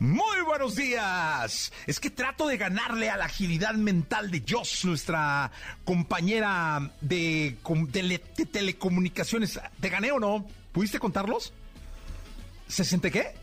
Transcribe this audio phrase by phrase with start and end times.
[0.00, 1.72] Muy buenos días.
[1.86, 5.50] Es que trato de ganarle a la agilidad mental de Joss, nuestra
[5.84, 7.56] compañera de,
[7.88, 9.60] de, de telecomunicaciones.
[9.80, 10.46] ¿Te gané o no?
[10.72, 11.52] ¿Pudiste contarlos?
[12.68, 13.34] ¿60 qué?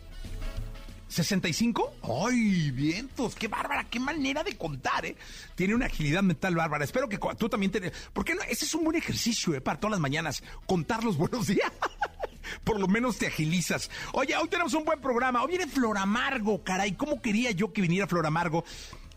[1.09, 1.89] ¿65?
[2.25, 3.35] ¡Ay, vientos!
[3.35, 3.85] ¡Qué bárbara!
[3.89, 5.15] ¡Qué manera de contar, eh!
[5.55, 6.85] Tiene una agilidad mental bárbara.
[6.85, 7.91] Espero que tú también te...
[8.13, 8.41] ¿Por qué no?
[8.43, 9.61] Ese es un buen ejercicio, ¿eh?
[9.61, 10.41] Para todas las mañanas.
[10.65, 11.71] Contar los buenos días.
[12.63, 13.89] Por lo menos te agilizas.
[14.13, 15.43] Oye, hoy tenemos un buen programa.
[15.43, 16.93] Hoy viene Floramargo, caray.
[16.93, 18.63] ¿Cómo quería yo que viniera Floramargo?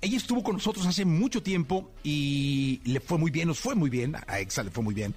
[0.01, 3.89] Ella estuvo con nosotros hace mucho tiempo y le fue muy bien, nos fue muy
[3.89, 4.17] bien.
[4.27, 5.15] A Exa le fue muy bien.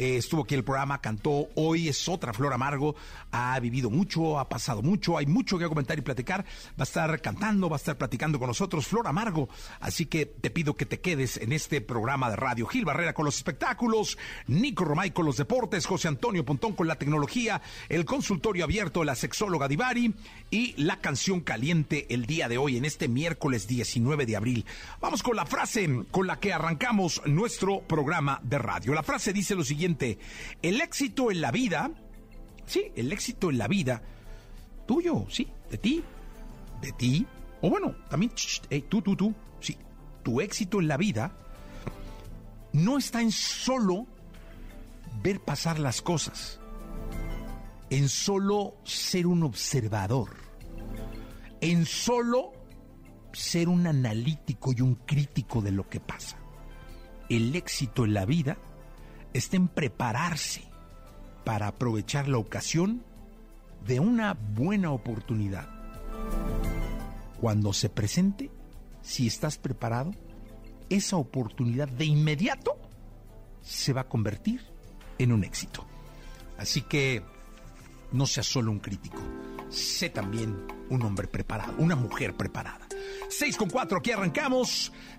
[0.00, 2.96] Eh, estuvo aquí el programa, cantó, hoy es otra Flor Amargo,
[3.32, 7.20] ha vivido mucho, ha pasado mucho, hay mucho que comentar y platicar, va a estar
[7.20, 11.02] cantando, va a estar platicando con nosotros Flor Amargo, así que te pido que te
[11.02, 12.66] quedes en este programa de radio.
[12.66, 14.16] Gil Barrera con los espectáculos,
[14.46, 17.60] Nico Romay con los deportes, José Antonio Pontón con la tecnología,
[17.90, 20.14] el consultorio abierto la sexóloga Divari
[20.50, 24.64] y la canción caliente el día de hoy, en este miércoles 19 de abril.
[25.02, 28.94] Vamos con la frase con la que arrancamos nuestro programa de radio.
[28.94, 31.90] La frase dice lo siguiente, el éxito en la vida,
[32.66, 34.02] sí, el éxito en la vida,
[34.86, 36.02] tuyo, sí, de ti,
[36.80, 37.26] de ti,
[37.60, 38.32] o bueno, también,
[38.88, 39.76] tú, tú, tú, sí,
[40.22, 41.32] tu éxito en la vida
[42.72, 44.06] no está en solo
[45.22, 46.60] ver pasar las cosas,
[47.90, 50.30] en solo ser un observador,
[51.60, 52.52] en solo
[53.32, 56.36] ser un analítico y un crítico de lo que pasa.
[57.28, 58.58] El éxito en la vida
[59.32, 60.64] está en prepararse
[61.44, 63.02] para aprovechar la ocasión
[63.86, 65.68] de una buena oportunidad.
[67.40, 68.50] Cuando se presente,
[69.02, 70.12] si estás preparado,
[70.88, 72.76] esa oportunidad de inmediato
[73.62, 74.60] se va a convertir
[75.18, 75.86] en un éxito.
[76.58, 77.22] Así que
[78.12, 79.22] no seas solo un crítico,
[79.70, 82.86] sé también un hombre preparado, una mujer preparada.
[83.28, 84.92] 6 con 4, aquí arrancamos.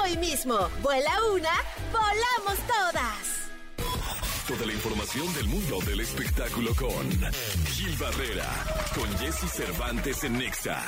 [0.00, 0.68] hoy mismo.
[0.82, 1.52] Vuela una,
[1.92, 3.47] volamos todas.
[4.48, 7.06] Toda la información del mundo del espectáculo con
[7.66, 8.48] Gil Barrera,
[8.94, 10.82] con Jesse Cervantes en Nexa.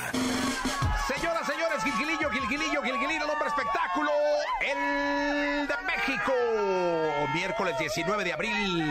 [1.07, 4.09] Señoras, señores, Gilgilillo, Gilgilillo, Gilgilillo, el hombre espectáculo,
[4.61, 6.33] el de México.
[7.35, 8.83] Miércoles 19 de abril.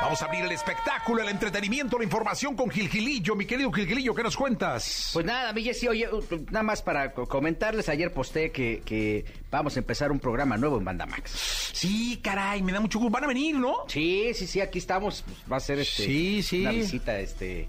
[0.00, 3.36] Vamos a abrir el espectáculo, el entretenimiento, la información con Gilgilillo.
[3.36, 5.10] Mi querido Gilgilillo, ¿qué nos cuentas?
[5.12, 6.08] Pues nada, mi Jessy, oye,
[6.50, 10.84] nada más para comentarles, ayer posté que, que vamos a empezar un programa nuevo en
[10.84, 11.70] Banda Max.
[11.72, 13.12] Sí, caray, me da mucho gusto.
[13.12, 13.84] Van a venir, ¿no?
[13.88, 15.22] Sí, sí, sí, aquí estamos.
[15.26, 16.60] Pues, va a ser este, sí, sí.
[16.62, 17.68] una visita, este,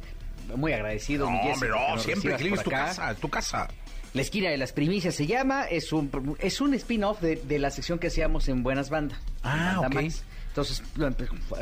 [0.56, 1.40] muy agradecido, no.
[1.40, 3.68] Hombre, no, siempre, que es tu casa, tu casa.
[4.14, 7.72] La esquina de las primicias se llama, es un, es un spin-off de, de, la
[7.72, 9.20] sección que hacíamos en Buenas Bandas.
[9.42, 10.04] Ah, Banda ok.
[10.04, 10.24] Max.
[10.50, 10.84] Entonces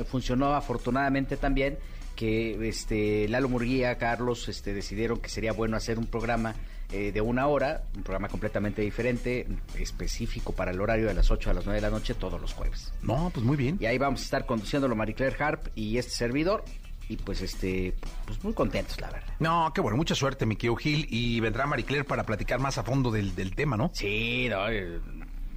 [0.08, 1.78] funcionó afortunadamente también
[2.16, 6.56] que este Lalo Murguía, Carlos, este, decidieron que sería bueno hacer un programa
[6.92, 9.48] eh, de una hora, un programa completamente diferente,
[9.78, 12.54] específico para el horario de las 8 a las 9 de la noche todos los
[12.54, 12.92] jueves.
[13.02, 13.78] No, pues muy bien.
[13.80, 16.64] Y ahí vamos a estar conduciéndolo Marie Claire Harp y este servidor.
[17.08, 17.96] Y pues este,
[18.28, 19.28] pues muy contentos, la verdad.
[19.40, 21.08] No, qué bueno, mucha suerte, mi Gil.
[21.10, 23.90] Y vendrá Marie Claire para platicar más a fondo del, del tema, ¿no?
[23.96, 25.00] Sí, no, eh,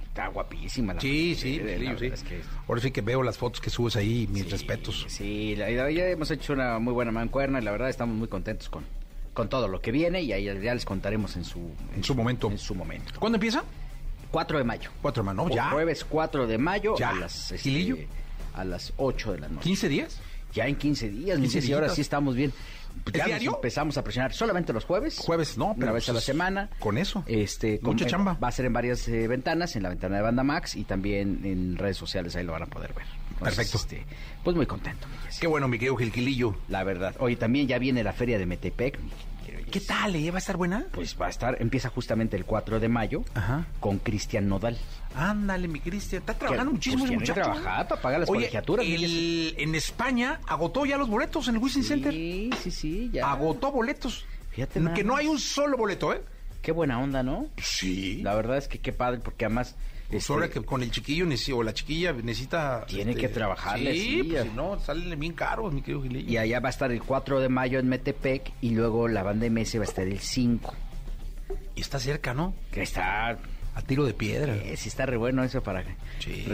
[0.03, 2.05] está guapísima la Sí, sí, la sí, verdad sí.
[2.07, 5.05] es que- Ahora sí que veo las fotos que subes ahí, mis respetos.
[5.09, 8.67] Sí, la- ya hemos hecho una muy buena mancuerna y la verdad estamos muy contentos
[8.69, 8.83] con,
[9.33, 11.59] con todo lo que viene y ahí ya les contaremos en su,
[11.95, 12.49] En su momento.
[12.51, 13.13] En su momento.
[13.19, 13.63] ¿Cuándo empieza?
[14.31, 14.89] 4 de mayo.
[15.01, 15.69] Cuatro hermanos, ya.
[15.69, 17.09] Jueves 4 de mayo Ya.
[17.09, 18.07] a las este,
[18.53, 19.69] a las 8 de la noche.
[19.69, 20.19] ¿15 días?
[20.53, 21.95] Ya en 15 días, 15 15 y ahora días.
[21.95, 22.53] sí estamos bien.
[23.07, 23.55] ¿Es Ya diario?
[23.55, 25.19] empezamos a presionar solamente los jueves.
[25.19, 26.69] Jueves, no, pero una vez a la pues, semana.
[26.79, 27.23] con eso.
[27.27, 28.37] Este, Mucha con- chamba.
[28.41, 31.41] Va a ser en varias eh, ventanas, en la ventana de Banda Max y también
[31.43, 33.05] en redes sociales, ahí lo van a poder ver.
[33.33, 33.77] Entonces, Perfecto.
[33.77, 34.05] este,
[34.43, 35.07] pues muy contento.
[35.39, 36.55] Qué bueno, mi querido Gilquilillo.
[36.69, 37.15] La verdad.
[37.19, 38.99] Hoy también ya viene la feria de Metepec.
[38.99, 39.09] mi
[39.73, 40.29] ¿Qué tal, eh?
[40.29, 40.85] ¿Va a estar buena?
[40.91, 43.65] Pues va a estar, empieza justamente el 4 de mayo Ajá.
[43.79, 44.77] con Cristian Nodal.
[45.15, 46.19] Ándale, mi Cristian.
[46.19, 47.41] Está trabajando Que, muchísimo pues, ese muchacho.
[47.41, 51.61] trabajar para pagar las Oye, colegiaturas, el- en España agotó ya los boletos en el
[51.63, 52.13] Wizzing Center.
[52.13, 53.31] Sí, sí, sí, ya.
[53.31, 54.25] Agotó boletos.
[54.51, 56.21] Fíjate nada que no hay un solo boleto, ¿eh?
[56.61, 57.47] Qué buena onda, ¿no?
[57.57, 58.21] Sí.
[58.21, 59.75] La verdad es que qué padre, porque además...
[60.13, 61.25] Pues este, ahora que con el chiquillo
[61.55, 62.81] o la chiquilla necesita...
[62.81, 66.29] este, Tiene que trabajarle, Sí, sí, pues, si no, salen bien caros, mi querido Gilillo.
[66.31, 69.49] Y allá va a estar el 4 de mayo en Metepec y luego la banda
[69.49, 70.73] MS va a estar el 5.
[71.75, 72.53] Y está cerca, ¿no?
[72.71, 73.37] Que está...
[73.75, 74.55] A tiro de piedra.
[74.55, 75.83] eh, sí está re bueno eso para...
[76.19, 76.45] Sí.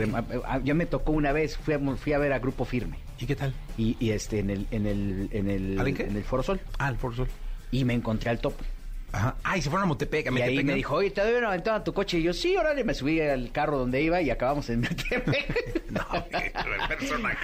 [0.64, 2.98] ya me tocó una vez, fui a, fui a ver a Grupo Firme.
[3.18, 3.52] ¿Y qué tal?
[3.76, 6.60] Y, y, este, en el, en el, en el, ¿Al en el Foro Sol.
[6.78, 7.28] Ah, el Foro Sol.
[7.70, 8.64] Y me encontré al topo.
[9.12, 9.36] Ajá.
[9.42, 10.76] Ah, y se fueron a Motepec, a Y ahí Metepec, me ¿no?
[10.76, 12.18] dijo, oye, ¿te doy una aventada a tu coche?
[12.18, 15.80] Y yo, sí, órale, me subí al carro donde iba y acabamos en Metepec.
[15.90, 16.06] No.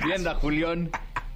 [0.04, 0.90] Viendo a Julián,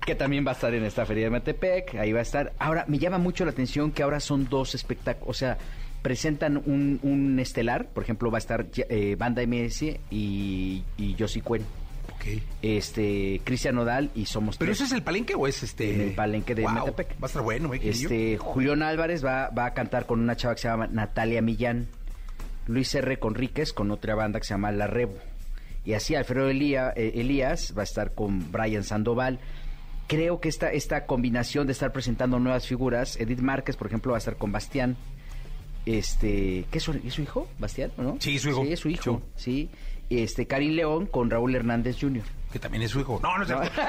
[0.07, 2.53] que también va a estar en esta feria de Metepec, ahí va a estar.
[2.59, 5.59] Ahora, me llama mucho la atención que ahora son dos espectáculos, o sea,
[6.03, 11.43] presentan un, un estelar, por ejemplo, va a estar eh, Banda MS y, y Josie
[11.43, 11.65] Cuen,
[12.63, 14.79] Este, Cristian Nodal y Somos ¿Pero Tres.
[14.81, 15.95] ese es el palenque o es este...?
[15.95, 17.13] En el palenque de Guau, Metepec.
[17.15, 17.81] Va a estar bueno, ¿eh?
[17.83, 21.89] Este, Julián Álvarez va, va a cantar con una chava que se llama Natalia Millán.
[22.67, 23.19] Luis R.
[23.19, 25.17] Conríquez con otra banda que se llama La Rebo.
[25.85, 29.41] Y así Alfredo Elía- eh, Elías va a estar con Brian Sandoval.
[30.07, 34.19] Creo que esta, esta combinación de estar presentando nuevas figuras, Edith Márquez, por ejemplo, va
[34.19, 34.97] a estar con Bastián.
[35.87, 37.49] Este, ¿qué es su, es su hijo?
[37.59, 38.17] ¿Bastián o no?
[38.21, 38.63] Sí, su hijo.
[38.65, 39.71] Sí, es su hijo, sí.
[40.11, 42.25] Este, Karim León con Raúl Hernández Jr.
[42.53, 43.21] Que también es su hijo.
[43.23, 43.71] No, no es cierto.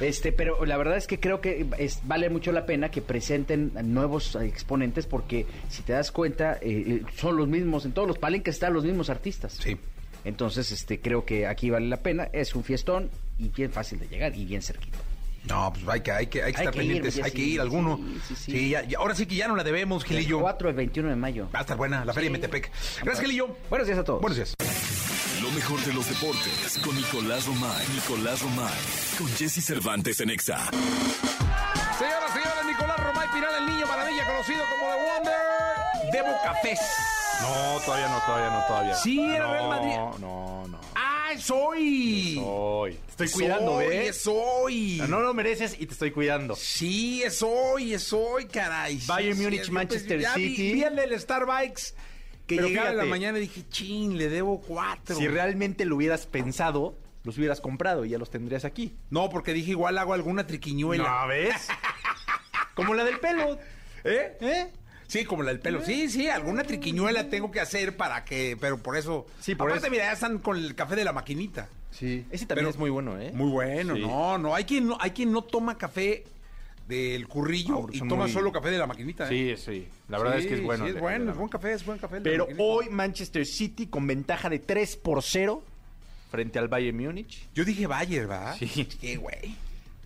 [0.00, 3.72] Este, pero la verdad es que creo que es- vale mucho la pena que presenten
[3.84, 8.18] nuevos exponentes porque si te das cuenta eh, eh, son los mismos, en todos los
[8.18, 9.58] palenques están los mismos artistas.
[9.62, 9.76] Sí.
[10.24, 12.28] Entonces, este, creo que aquí vale la pena.
[12.32, 14.98] Es un fiestón y bien fácil de llegar y bien cerquita.
[15.48, 17.42] No, pues hay que, hay que, hay que Hay estar que pendientes, hay sí, que
[17.42, 17.98] ir alguno.
[18.26, 18.70] sí, sí, sí.
[18.70, 20.36] ya- ya- ahora sí que ya no la debemos, Gilillo.
[20.38, 21.48] El 4 al 21 de mayo.
[21.54, 22.38] Va a estar buena la feria de.
[22.38, 22.70] Metepec.
[23.02, 23.56] Gracias, Gilillo.
[23.68, 24.20] Buenos días a todos.
[24.20, 24.54] Buenos días.
[25.54, 27.86] Mejor de los deportes con Nicolás Romay.
[27.94, 28.72] Nicolás Romay.
[29.18, 30.70] Con Jesse Cervantes en Exa.
[31.98, 36.12] Señoras, señores, Nicolás Romay Pinal, el niño maravilla conocido como The Wonder.
[36.12, 36.80] Debo cafés.
[37.42, 38.94] No, todavía no, todavía no, todavía.
[38.94, 39.94] Sí, era no, Real Madrid.
[40.20, 40.80] No, no.
[40.94, 42.40] ¡Ah, es hoy!
[42.44, 42.92] Hoy.
[42.94, 44.08] Te estoy Es cuidando, hoy, ¿eh?
[44.08, 44.96] Es hoy.
[45.00, 46.56] No, no lo mereces y te estoy cuidando.
[46.56, 49.00] Sí, es hoy, es hoy, caray.
[49.06, 50.72] Bayern sí, Múnich, es- Manchester ya vi- City.
[50.74, 51.94] Vi, el del Starbucks
[52.56, 55.16] que Pero llegaba en la mañana y dije, chin, le debo cuatro.
[55.16, 58.94] Si realmente lo hubieras pensado, los hubieras comprado y ya los tendrías aquí.
[59.10, 61.22] No, porque dije, igual hago alguna triquiñuela.
[61.22, 61.68] No, ¿ves?
[62.74, 63.58] Como la del pelo.
[64.04, 64.36] ¿Eh?
[64.40, 64.66] ¿Eh?
[65.06, 65.84] Sí, como la del pelo.
[65.84, 69.26] Sí, sí, alguna triquiñuela tengo que hacer para que, pero por eso.
[69.40, 69.90] Sí, por Aparte, eso.
[69.92, 71.68] mira, ya están con el café de la maquinita.
[71.90, 72.24] Sí.
[72.30, 73.30] Ese también Pero- es muy bueno, ¿eh?
[73.34, 74.00] Muy bueno, Sí.
[74.00, 76.24] no, no, hay quien no, hay quien no toma café
[76.88, 79.30] del currillo Ah, y toma muy- solo café de la maquinita.
[79.30, 79.56] ¿eh?
[79.56, 79.88] Sí, sí.
[80.08, 80.84] La verdad es que es bueno.
[80.86, 82.20] Sí, es bueno, es buen café, es buen café.
[82.20, 85.62] Pero hoy Manchester City con ventaja de 3 por 0
[86.30, 87.48] frente al Bayern Múnich.
[87.54, 88.54] Yo dije Bayer, ¿va?
[88.56, 88.86] Sí.
[89.00, 89.54] Qué güey.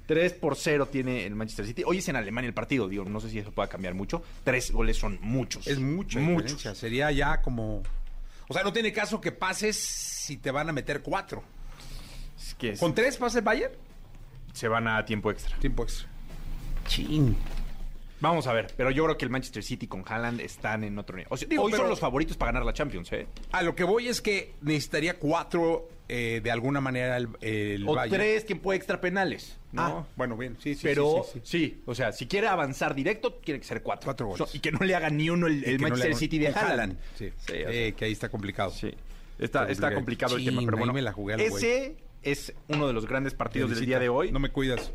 [0.06, 1.82] 3 por 0 tiene el Manchester City.
[1.84, 4.22] Hoy es en Alemania el partido, digo, no sé si eso pueda cambiar mucho.
[4.44, 5.66] Tres goles son muchos.
[5.66, 6.74] Es mucho, diferencia.
[6.76, 7.82] Sería ya como.
[8.48, 11.42] O sea, no tiene caso que pases si te van a meter cuatro.
[12.40, 13.72] Es que es- ¿Con tres pasa el Bayern?
[14.52, 15.58] se van a tiempo extra.
[15.58, 16.08] Tiempo extra.
[16.86, 17.36] Chin.
[18.18, 21.16] Vamos a ver, pero yo creo que el Manchester City con Haaland están en otro
[21.16, 21.28] nivel.
[21.30, 23.26] O sea, digo, hoy pero- son los favoritos para ganar la Champions, ¿eh?
[23.52, 27.94] A lo que voy es que necesitaría cuatro eh, de alguna manera el, el O
[27.94, 28.16] Bayern.
[28.16, 29.82] tres tiempo extra penales, ¿no?
[29.82, 30.80] Ah, bueno, bien, sí, sí.
[30.82, 31.82] pero sí, sí, sí, sí.
[31.84, 34.06] o sea, si quiere avanzar directo, tiene que ser cuatro.
[34.06, 34.48] Cuatro goles.
[34.50, 36.98] So- y que no le haga ni uno el, no Manchester City de con Haaland.
[37.16, 38.70] Sí, Sí, Eh, o sea, que ahí está complicado.
[38.70, 38.94] sí.
[39.38, 41.62] Está, está complicado el tema, pero bueno, me la jugué al güey.
[41.62, 44.32] ese es uno de los grandes partidos del día de hoy.
[44.32, 44.90] No me cuidas.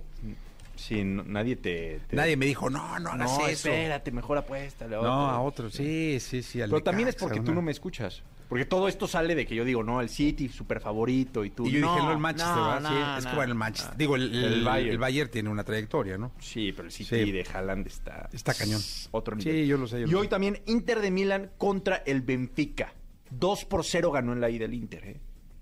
[0.82, 3.70] Sí, no- nadie te, te- Nadie me dijo, no, no hagas No, eso.
[3.70, 4.88] espérate, mejor apuesta.
[4.88, 6.62] No, a otro, sí, sí, sí.
[6.62, 8.24] al Pero también es porque tú no me escuchas.
[8.50, 11.66] Porque todo esto sale de que yo digo, no, el City, súper favorito, y tú...
[11.68, 12.90] Y yo no, dije, no, el Manchester, no, ¿verdad?
[12.90, 13.98] Sí, es que bueno, el Manchester.
[13.98, 14.90] Digo, el, el, El Bayern.
[14.92, 16.34] el Bayern tiene una trayectoria, ¿no?
[16.40, 17.32] Sí, pero el City Sí.
[17.32, 18.28] de Haaland está...
[18.34, 18.82] Está cañón.
[19.12, 19.54] Otro nivel.
[19.62, 20.32] Sí, yo lo sé, yo y lo hoy sé.
[20.32, 22.94] también Inter de Milán contra el Benfica.
[23.30, 25.20] 2 por 0 ganó en la ida el Inter, ¿eh?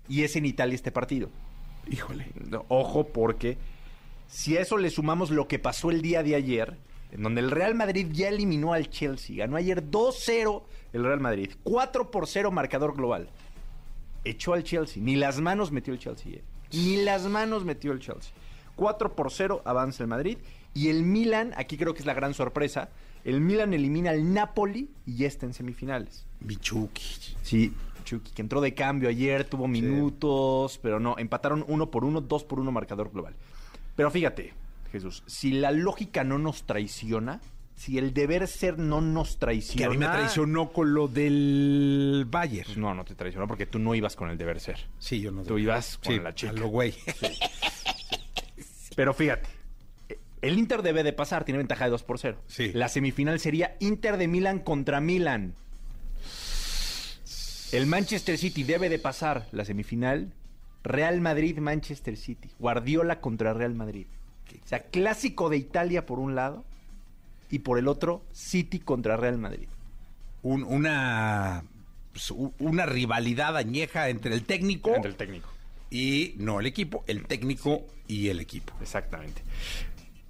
[0.08, 1.30] Y es en Italia este partido.
[1.88, 2.26] Híjole.
[2.66, 3.56] Ojo, porque
[4.30, 6.78] si a eso le sumamos lo que pasó el día de ayer,
[7.10, 11.50] en donde el Real Madrid ya eliminó al Chelsea, ganó ayer 2-0 el Real Madrid,
[11.64, 13.28] 4 por 0 marcador global.
[14.24, 16.44] Echó al Chelsea, ni las manos metió el Chelsea, ¿eh?
[16.72, 18.32] ni las manos metió el Chelsea.
[18.76, 20.38] 4 por 0 avanza el Madrid
[20.74, 22.90] y el Milan, aquí creo que es la gran sorpresa,
[23.24, 26.24] el Milan elimina al Napoli y ya está en semifinales.
[26.38, 27.34] Bichuki.
[27.42, 32.20] Sí, Chucky, que entró de cambio ayer, tuvo minutos, pero no, empataron uno por uno,
[32.20, 33.34] dos por uno marcador global.
[33.96, 34.54] Pero fíjate,
[34.92, 37.40] Jesús, si la lógica no nos traiciona,
[37.74, 39.86] si el deber ser no nos Que traiciona...
[39.86, 42.66] a mí me traicionó con lo del Bayern.
[42.66, 44.78] Pues no, no te traicionó porque tú no ibas con el deber ser.
[44.98, 46.50] Sí, yo no Tú ibas con Sí, la chica.
[46.52, 46.94] a lo güey.
[48.96, 49.48] Pero fíjate,
[50.42, 52.38] el Inter debe de pasar, tiene ventaja de 2 por 0.
[52.48, 52.72] Sí.
[52.74, 55.54] La semifinal sería Inter de Milán contra Milán.
[57.72, 60.32] El Manchester City debe de pasar la semifinal.
[60.82, 62.50] Real Madrid-Manchester City.
[62.58, 64.06] Guardiola contra Real Madrid.
[64.64, 66.64] O sea, clásico de Italia por un lado
[67.50, 69.68] y por el otro City contra Real Madrid.
[70.42, 71.62] Un- una,
[72.12, 75.48] pues, una rivalidad añeja entre el técnico técnico.
[75.90, 78.72] y no el equipo, el técnico y el equipo.
[78.80, 79.42] Exactamente.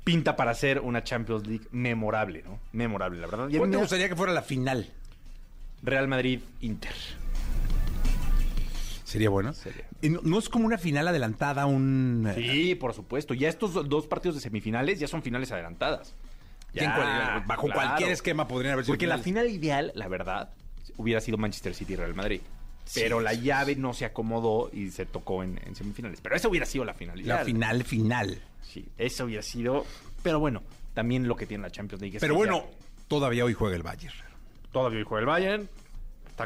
[0.05, 2.59] Pinta para ser una Champions League memorable, ¿no?
[2.73, 3.45] Memorable, la verdad.
[3.49, 4.91] Y a mí ¿Cuál te me- gustaría que fuera la final?
[5.83, 6.95] Real Madrid-Inter.
[9.05, 9.53] Sería bueno.
[9.53, 9.85] Sería.
[10.03, 12.27] No, es como una final adelantada, un...
[12.29, 13.35] eh, Sí, por supuesto.
[13.35, 16.15] Ya estos do- dos partidos de semifinales ya son finales adelantadas.
[16.73, 17.81] cual- bajo claro.
[17.81, 20.51] cualquier esquema podrían haber sido Porque la final ideal, la verdad,
[20.97, 22.41] hubiera sido Manchester City y Real Madrid.
[22.95, 26.21] Pero la llave no se acomodó y se tocó en, en semifinales.
[26.21, 27.39] Pero esa hubiera sido la final ideal.
[27.39, 28.41] La final, final.
[28.63, 29.85] Sí, esa hubiera sido.
[30.23, 30.63] Pero bueno,
[30.95, 32.17] también lo que tiene la Champions League.
[32.17, 34.15] es Pero bueno, ya- todavía hoy juega el Bayern.
[34.73, 35.69] todavía hoy juega el Bayern.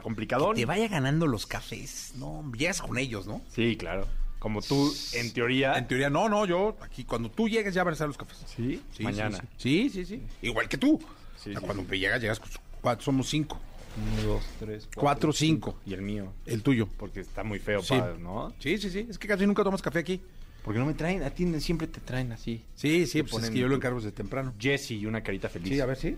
[0.02, 0.60] Está.
[0.60, 2.12] Te vaya ganando los cafés.
[2.16, 3.42] No, llegas con ellos, ¿no?
[3.54, 4.06] Sí, claro.
[4.38, 5.78] Como tú, en teoría.
[5.78, 8.38] En teoría, no, no, yo aquí cuando tú llegues ya van a estar los cafés.
[8.54, 9.38] Sí, mañana.
[9.56, 10.16] Sí, sí, sí.
[10.16, 10.22] sí.
[10.42, 10.98] Igual que tú.
[11.36, 13.58] Sí, O sea, sí, cuando llegas, llegas con cuatro, somos cinco.
[13.96, 15.78] Uno, dos, tres, Cuatro, cinco.
[15.86, 16.32] Y el mío.
[16.46, 16.88] El tuyo.
[16.98, 17.94] Porque está muy feo, Sí.
[17.96, 18.52] pa- ¿no?
[18.58, 19.06] Sí, sí, sí.
[19.08, 20.20] Es que casi nunca tomas café aquí.
[20.64, 22.62] Porque no me traen, a ti siempre te traen así.
[22.74, 24.52] Sí, sí, pues es que yo lo encargo desde temprano.
[24.58, 25.68] Jesse y una carita feliz.
[25.74, 26.16] Sí, a ver, sí.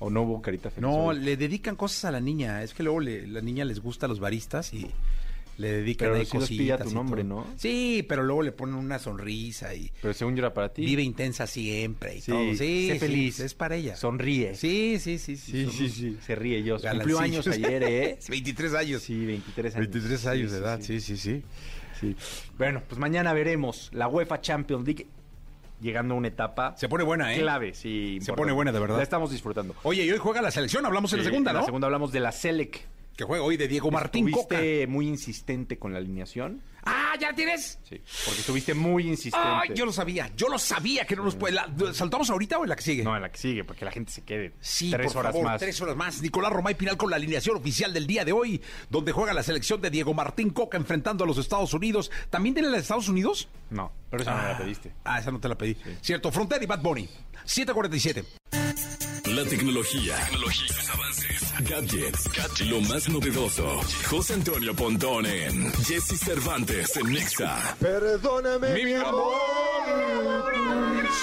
[0.00, 0.82] ¿O no hubo carita feliz?
[0.88, 2.62] No, le dedican cosas a la niña.
[2.62, 4.86] Es que luego le- la niña les gusta a los baristas y
[5.56, 6.84] le dedican Pero ahí sí cositas.
[6.84, 7.24] tu nombre.
[7.24, 7.44] ¿no?
[7.56, 10.84] Sí, pero luego le ponen una sonrisa y Pero según yo era para ti.
[10.84, 12.40] vive intensa siempre y Sí, todo.
[12.52, 13.40] Sí, sé sí, feliz.
[13.40, 13.96] es para ella.
[13.96, 14.54] Sonríe.
[14.54, 15.36] Sí, sí, sí.
[15.36, 16.16] Sí, sí, sí, sí.
[16.24, 16.78] Se ríe yo.
[16.80, 18.18] Cumplió años ayer, ¿eh?
[18.28, 19.02] 23 años.
[19.02, 19.88] Sí, 23 años.
[19.90, 21.00] 23 años de edad, sí.
[21.00, 21.42] sí, sí, sí.
[22.00, 22.14] Sí.
[22.56, 25.08] Bueno, pues mañana veremos la UEFA Champions League
[25.80, 27.38] llegando a una etapa Se pone buena, ¿eh?
[27.38, 28.18] clave, sí.
[28.20, 28.96] Se pone buena, de verdad.
[28.96, 29.74] La estamos disfrutando.
[29.82, 31.58] Oye, y hoy juega la selección, hablamos en la segunda, ¿no?
[31.58, 32.86] En la segunda hablamos de la Selec.
[33.16, 34.58] Que juega hoy de Diego Martín Coca.
[34.86, 36.62] Muy insistente con la alineación.
[36.90, 37.78] Ah, ¿ya tienes?
[37.88, 38.00] Sí.
[38.24, 39.46] Porque estuviste muy insistente.
[39.46, 41.54] Ay, yo lo sabía, yo lo sabía que no nos puede.
[41.54, 43.02] la- ¿Saltamos ahorita o en la que sigue?
[43.04, 45.44] No, en la que sigue, porque la gente se quede Sí, tres por horas favor,
[45.50, 45.60] más.
[45.60, 46.22] tres horas más.
[46.22, 49.80] Nicolás Romay Pinal con la alineación oficial del día de hoy, donde juega la selección
[49.82, 52.10] de Diego Martín Coca enfrentando a los Estados Unidos.
[52.30, 53.48] ¿También tiene la de Estados Unidos?
[53.70, 54.92] No, pero esa no me la pediste.
[55.04, 55.76] Ah, esa no te la pedí.
[56.00, 57.08] Cierto, Frontera y Bad Bunny.
[57.44, 58.24] 747.
[59.38, 63.80] La tecnología, tecnología, sus avances, gadgets, gadgets, lo más novedoso.
[64.10, 67.76] José Antonio Pontón en Jesse Cervantes en Nexa.
[67.78, 69.32] Perdóname, Mi amor,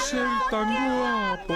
[0.10, 1.54] ser tan guapo.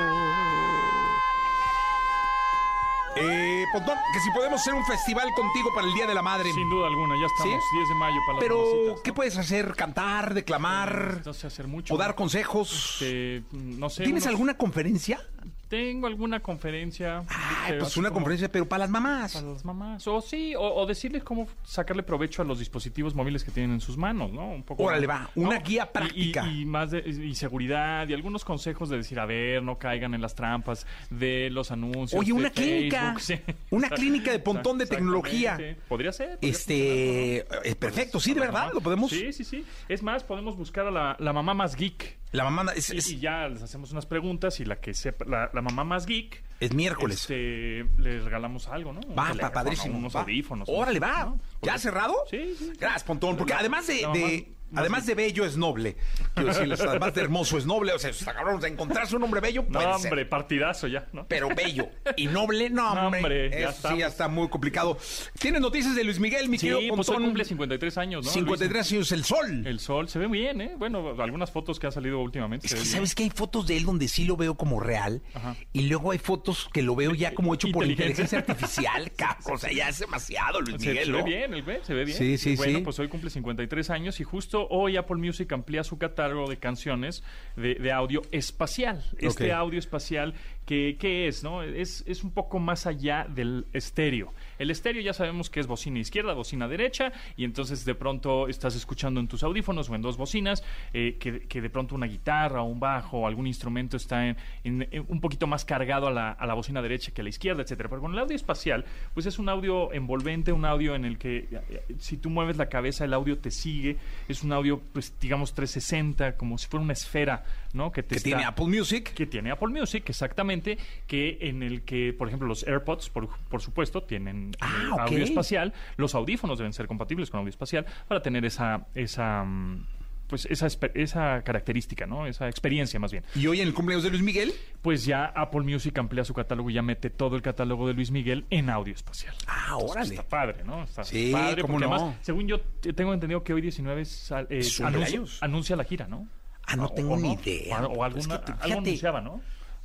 [3.15, 6.51] Eh, Pontón, que si podemos hacer un festival contigo para el Día de la Madre.
[6.53, 7.77] Sin duda alguna, ya estamos, ¿Sí?
[7.77, 9.75] 10 de mayo para las Pero, ¿qué puedes hacer?
[9.75, 11.93] ¿Cantar, declamar No sé hacer mucho.
[11.93, 12.97] o dar consejos?
[13.01, 14.03] Este, no sé.
[14.03, 15.25] ¿Tienes unos- alguna conferencia?
[15.69, 17.23] Tengo alguna conferencia.
[17.67, 19.33] Pero pues una como conferencia, pero para las mamás.
[19.35, 20.07] Para las mamás.
[20.07, 23.79] O sí, o, o decirles cómo sacarle provecho a los dispositivos móviles que tienen en
[23.81, 24.47] sus manos, ¿no?
[24.49, 24.83] Un poco.
[24.83, 26.47] Órale, va, una guía práctica.
[26.47, 30.15] Y, y más de y seguridad y algunos consejos de decir, a ver, no caigan
[30.15, 32.19] en las trampas de los anuncios.
[32.19, 33.13] Oye, una clínica.
[33.15, 33.53] Facebook, sí.
[33.69, 35.53] Una clínica de pontón de tecnología.
[35.87, 36.29] Podría ser.
[36.39, 37.57] podría Este, ¿no?
[37.63, 38.73] eh, perfecto, sí, de verdad, mamá.
[38.73, 39.11] lo podemos.
[39.11, 39.63] Sí, sí, sí.
[39.87, 42.17] Es más, podemos buscar a la, la mamá más geek.
[42.31, 45.25] La mamá es, Y, es- y ya les hacemos unas preguntas y la que sepa,
[45.25, 47.21] la, la mamá más geek, es miércoles.
[47.21, 48.99] este, le regalamos algo, ¿no?
[49.01, 49.97] Un Va, teléfono, pa- padrísimo.
[49.97, 50.21] Unos va.
[50.21, 50.67] audífonos.
[50.71, 51.25] Órale, va.
[51.25, 51.39] ¿no?
[51.61, 52.15] ¿Ya cerrado?
[52.29, 52.71] Sí, sí.
[52.79, 53.37] Gracias, Pontón.
[53.37, 55.95] Porque La- además de, Además de bello es noble.
[56.33, 57.93] Quiero decirles, además de hermoso es noble.
[57.93, 60.29] O sea, está cabrón, encontrarse un hombre bello No, puede hombre, ser.
[60.29, 61.27] partidazo ya, ¿no?
[61.27, 63.19] Pero bello y noble, no, No, hombre.
[63.21, 63.99] hombre, ya Eso sí, estamos.
[63.99, 64.97] ya está muy complicado.
[65.39, 67.23] ¿Tienes noticias de Luis Miguel, mi Sí, querido pues hoy Pontón?
[67.29, 68.31] cumple 53 años, ¿no?
[68.31, 69.49] 53 años, el sol.
[69.51, 69.65] Luis?
[69.65, 70.73] El sol se ve bien, ¿eh?
[70.77, 72.67] Bueno, algunas fotos que han salido últimamente.
[72.67, 72.95] Es se que ve bien.
[72.97, 75.55] sabes que hay fotos de él donde sí lo veo como real Ajá.
[75.73, 78.39] y luego hay fotos que lo veo ya como hecho por Inteligencia.
[78.39, 78.39] inteligencia
[78.87, 79.55] artificial, cabrón.
[79.55, 81.17] O sea, ya es demasiado Luis Se, Miguel, se ¿no?
[81.19, 82.17] ve bien, el güey, se ve bien.
[82.17, 82.83] Sí, sí, bueno, sí.
[82.83, 87.23] pues hoy cumple 53 años y justo hoy Apple Music amplía su catálogo de canciones
[87.55, 89.03] de, de audio espacial.
[89.17, 90.33] Este audio espacial,
[90.65, 91.43] que, ¿qué es?
[91.43, 94.33] no es, es un poco más allá del estéreo.
[94.57, 98.75] El estéreo ya sabemos que es bocina izquierda, bocina derecha, y entonces de pronto estás
[98.75, 100.63] escuchando en tus audífonos o en dos bocinas
[100.93, 104.37] eh, que, que de pronto una guitarra o un bajo o algún instrumento está en,
[104.63, 107.29] en- en un poquito más cargado a la, a la bocina derecha que a la
[107.29, 107.89] izquierda, etcétera.
[107.89, 111.47] Pero con el audio espacial, pues es un audio envolvente, un audio en el que
[111.51, 113.97] eh, si tú mueves la cabeza el audio te sigue,
[114.27, 117.91] es un audio pues digamos 360, como si fuera una esfera, ¿no?
[117.91, 119.13] Que te Que está- tiene Apple Music.
[119.13, 120.77] que tiene Apple Music, exactamente,
[121.07, 124.99] que en el que, por ejemplo, los AirPods, por, por supuesto, tienen Ah, eh, ok.
[125.01, 129.85] audio espacial, los audífonos deben ser compatibles con audio espacial para tener esa, esa mm,
[130.29, 132.27] pues esa, esa característica, ¿no?
[132.27, 133.23] Esa experiencia más bien.
[133.35, 134.53] Y hoy en el cumpleaños de Luis Miguel.
[134.81, 138.11] Pues ya Apple Music amplía su catálogo y ya mete todo el catálogo de Luis
[138.11, 139.35] Miguel en audio espacial.
[139.47, 140.09] Ah, Pues órale.
[140.15, 140.83] Está padre, ¿no?
[140.83, 141.95] Está Sí, padre cómo porque no.
[141.95, 142.61] además, según yo
[142.95, 146.27] tengo entendido que hoy 19 sal- eh, ¿Es su anuncia, la gira, ¿no?
[146.65, 147.41] Ah, no O- tengo o ni no.
[147.41, 147.81] idea.
[147.87, 149.41] O, o Es alguna, que, algo fíjate, anunciaba, ¿no?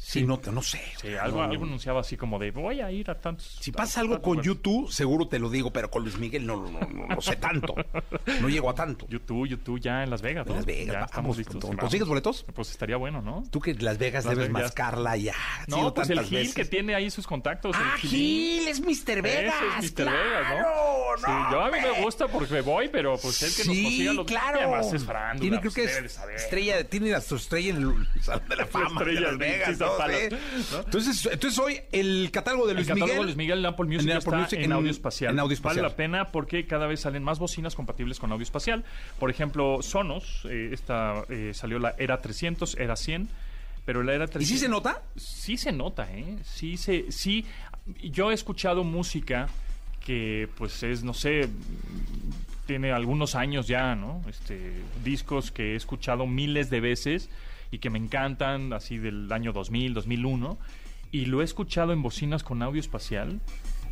[0.06, 0.82] Sí, no, no sé.
[1.00, 3.56] Sí, algo, No, algo anunciaba así como de voy a ir a tantos.
[3.60, 4.46] Si pasa a algo tantos con lugares".
[4.46, 7.36] YouTube, seguro te lo digo, pero con Luis Miguel no, no, no, no, no sé
[7.36, 7.74] tanto.
[8.40, 9.06] No llego a tanto.
[9.08, 10.46] YouTube, YouTube ya en Las Vegas.
[10.46, 10.56] En.
[10.56, 11.76] Las Vegas, Ya vamos, estamos listos.
[11.76, 12.44] ¿Consigues boletos?
[12.54, 13.44] Pues estaría bueno, ¿no?
[13.50, 14.62] Tú que Las Vegas Las debes Vegas.
[14.64, 15.34] mascarla ya.
[15.68, 16.54] No, pues el Gil veces.
[16.54, 17.74] que tiene ahí sus contactos.
[17.74, 18.60] el Ah, Gilín.
[18.60, 19.22] Gil, es Mr.
[19.22, 19.54] Vegas.
[19.54, 20.02] Ese es Mr.
[20.04, 20.58] claro, Vegas, ¿no?
[20.58, 23.82] no, Sí, yo a mí me gusta porque voy, pero pues él que nos Sí,
[23.84, 24.58] consiga los claro.
[24.60, 26.36] Además es farándula, Tiene, creo pues, que es saber.
[26.36, 29.78] estrella, tiene su estrella en el Salón de la Fama de Las Vegas.
[30.84, 33.18] Entonces, entonces hoy el catálogo de El Luis catálogo Miguel.
[33.20, 35.32] de Luis Miguel en Apple Music en Apple está Music, en, en- audio espacial.
[35.32, 35.82] en audio espacial.
[35.82, 38.84] Vale la pena porque cada vez salen más bocinas compatibles con audio espacial.
[39.18, 43.28] Por ejemplo, Sonos, eh, esta eh, salió la Era 300, Era 100,
[43.84, 44.42] pero la Era 300...
[44.50, 45.02] ¿Y sí se nota?
[45.16, 46.36] Sí se nota, ¿eh?
[46.44, 47.10] Sí se...
[47.12, 47.44] Sí,
[48.02, 49.48] yo he escuchado música
[50.04, 51.48] que pues es, no sé,
[52.66, 54.22] tiene algunos años ya, ¿no?
[54.28, 54.72] Este,
[55.04, 57.28] discos que he escuchado miles de veces
[57.74, 60.58] y que me encantan, así del año 2000, 2001,
[61.10, 63.40] y lo he escuchado en bocinas con audio espacial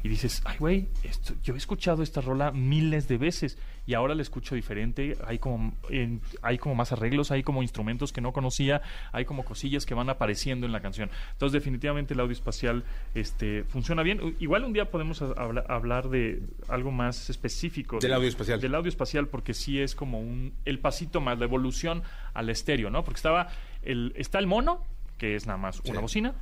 [0.02, 4.14] y dices, ay, güey, esto- yo he escuchado esta rola miles de veces y ahora
[4.14, 8.32] la escucho diferente, hay como, en- hay como más arreglos, hay como instrumentos que no
[8.32, 11.10] conocía, hay como cosillas que van apareciendo en la canción.
[11.32, 12.84] Entonces, definitivamente el audio espacial
[13.14, 14.20] este, funciona bien.
[14.22, 17.98] U- Igual un día podemos habla- hablar de algo más específico.
[18.00, 18.60] Del de- audio espacial.
[18.60, 22.02] Del audio espacial, porque sí es como un, el pasito más, la evolución
[22.34, 23.04] al estéreo, ¿no?
[23.04, 23.48] Porque estaba
[23.82, 24.84] el, está el mono,
[25.18, 26.34] que es nada más una bocina,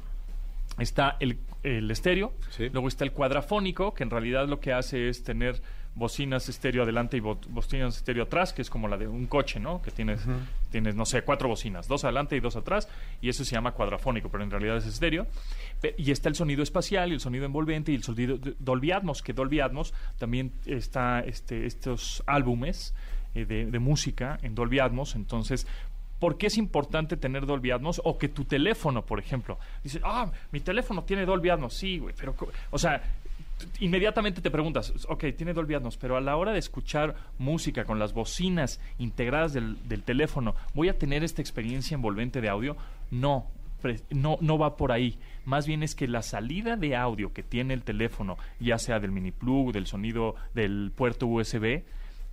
[0.79, 2.68] está el, el estéreo, Sí.
[2.70, 5.61] luego está el cuadrafónico, que en realidad lo que hace es tener
[5.94, 9.59] bocinas estéreo adelante y bo- bocinas estéreo atrás, que es como la de un coche,
[9.59, 9.83] ¿no?
[9.83, 10.25] Que tienes,
[10.70, 12.88] tienes, no sé, cuatro bocinas, dos adelante y dos atrás,
[13.20, 15.27] y eso se llama cuadrafónico, pero en realidad es estéreo.
[15.81, 19.20] Pe- Y está el sonido espacial y el sonido envolvente y el sonido Dolby Atmos,
[19.20, 22.94] que Dolby Atmos también está este, estos álbumes
[23.35, 25.66] eh, de, de música en Dolby Atmos, entonces
[26.20, 28.00] ¿Por qué es importante tener Dolby Atmos?
[28.04, 31.74] O que tu teléfono, por ejemplo, dice, ah, mi teléfono tiene Dolby Atmos.
[31.74, 32.37] Sí, güey, pero,
[32.70, 33.02] o sea,
[33.80, 37.98] inmediatamente te preguntas, ok, tiene Dolby Atmos, pero a la hora de escuchar música con
[37.98, 42.76] las bocinas integradas del, del teléfono, ¿voy a tener esta experiencia envolvente de audio?
[43.11, 43.46] No,
[44.11, 45.18] no, no va por ahí.
[45.44, 49.11] Más bien es que la salida de audio que tiene el teléfono, ya sea del
[49.11, 51.83] mini plug, del sonido del puerto USB,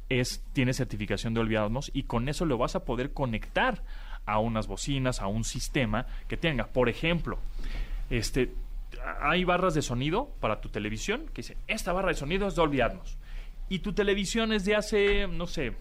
[0.10, 3.84] es, tiene certificación de Atmos y con eso lo vas a poder conectar
[4.26, 6.68] a unas bocinas, a un sistema que tenga.
[6.68, 7.40] Por ejemplo,
[8.10, 8.52] este,
[9.22, 12.82] hay barras de sonido para tu televisión que dice, esta barra de sonido es Dolby
[12.82, 13.18] Atmos.
[13.70, 15.74] Y tu televisión es de hace, no sé,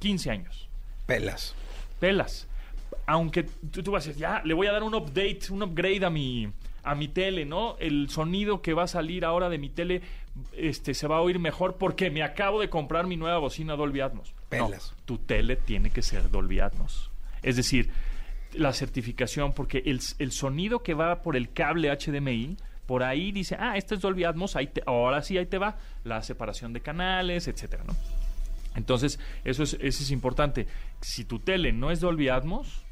[0.00, 0.68] 15 años.
[1.06, 1.54] Pelas.
[1.98, 2.48] Pelas.
[3.06, 6.04] Aunque tú, tú vas a decir, ya, le voy a dar un update, un upgrade
[6.04, 6.52] a mi,
[6.82, 7.76] a mi tele, ¿no?
[7.78, 10.02] El sonido que va a salir ahora de mi tele
[10.56, 14.00] este, se va a oír mejor porque me acabo de comprar mi nueva bocina Dolby
[14.00, 14.34] Atmos.
[14.50, 14.68] No,
[15.04, 17.10] tu tele tiene que ser Dolby Atmos.
[17.42, 17.90] Es decir,
[18.52, 23.56] la certificación, porque el, el sonido que va por el cable HDMI, por ahí dice,
[23.58, 26.80] ah, este es Dolby Atmos, ahí te- ahora sí, ahí te va la separación de
[26.80, 27.94] canales, etcétera, ¿no?
[28.74, 30.66] Entonces, eso es, eso es importante.
[31.00, 32.82] Si tu tele no es Dolby Atmos,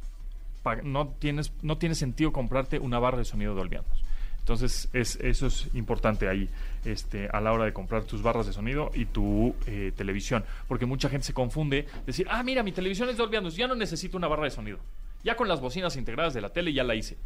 [0.85, 4.05] no tienes, no tiene sentido comprarte una barra de sonido Dolby Atmos.
[4.49, 6.49] Entonces, es, eso es importante ahí
[6.87, 10.43] este, a la hora de comprar tus barras de sonido y tu eh, televisión.
[10.67, 13.75] Porque mucha gente se confunde, decir, ah, mira, mi televisión es Dolby Atmos, ya no
[13.75, 14.79] necesito una barra de sonido.
[15.23, 17.19] Ya con las bocinas integradas de la tele ya la hice.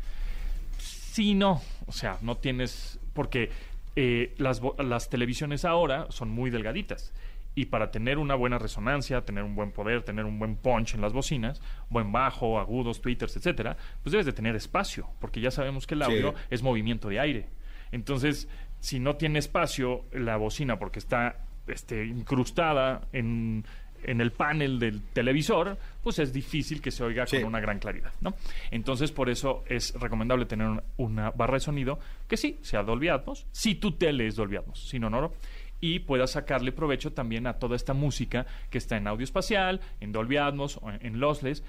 [0.79, 1.63] Sí, no.
[1.87, 2.99] O sea, no tienes.
[3.15, 3.51] Porque
[3.95, 7.13] eh, las, las televisiones ahora son muy delgaditas.
[7.55, 11.01] Y para tener una buena resonancia, tener un buen poder, tener un buen punch en
[11.03, 11.61] las bocinas,
[11.91, 16.03] buen bajo, agudos, tweeters, etcétera, pues debes de tener espacio, porque ya sabemos que el
[16.03, 17.49] audio es movimiento de aire.
[17.91, 18.49] Entonces,
[18.81, 21.37] si no tiene espacio la bocina porque está
[21.67, 23.65] este, incrustada en,
[24.03, 27.37] en el panel del televisor, pues es difícil que se oiga Sí.
[27.37, 28.35] con una gran claridad, ¿no?
[28.71, 33.09] Entonces, por eso es recomendable tener un- una barra de sonido que sí, sea Dolby
[33.09, 35.33] Atmos, si tu tele es Dolby Atmos, si no, no, no,
[35.83, 40.13] y puedas sacarle provecho también a toda esta música que está en audio espacial, en
[40.13, 41.63] Dolby Atmos, o en, lossless,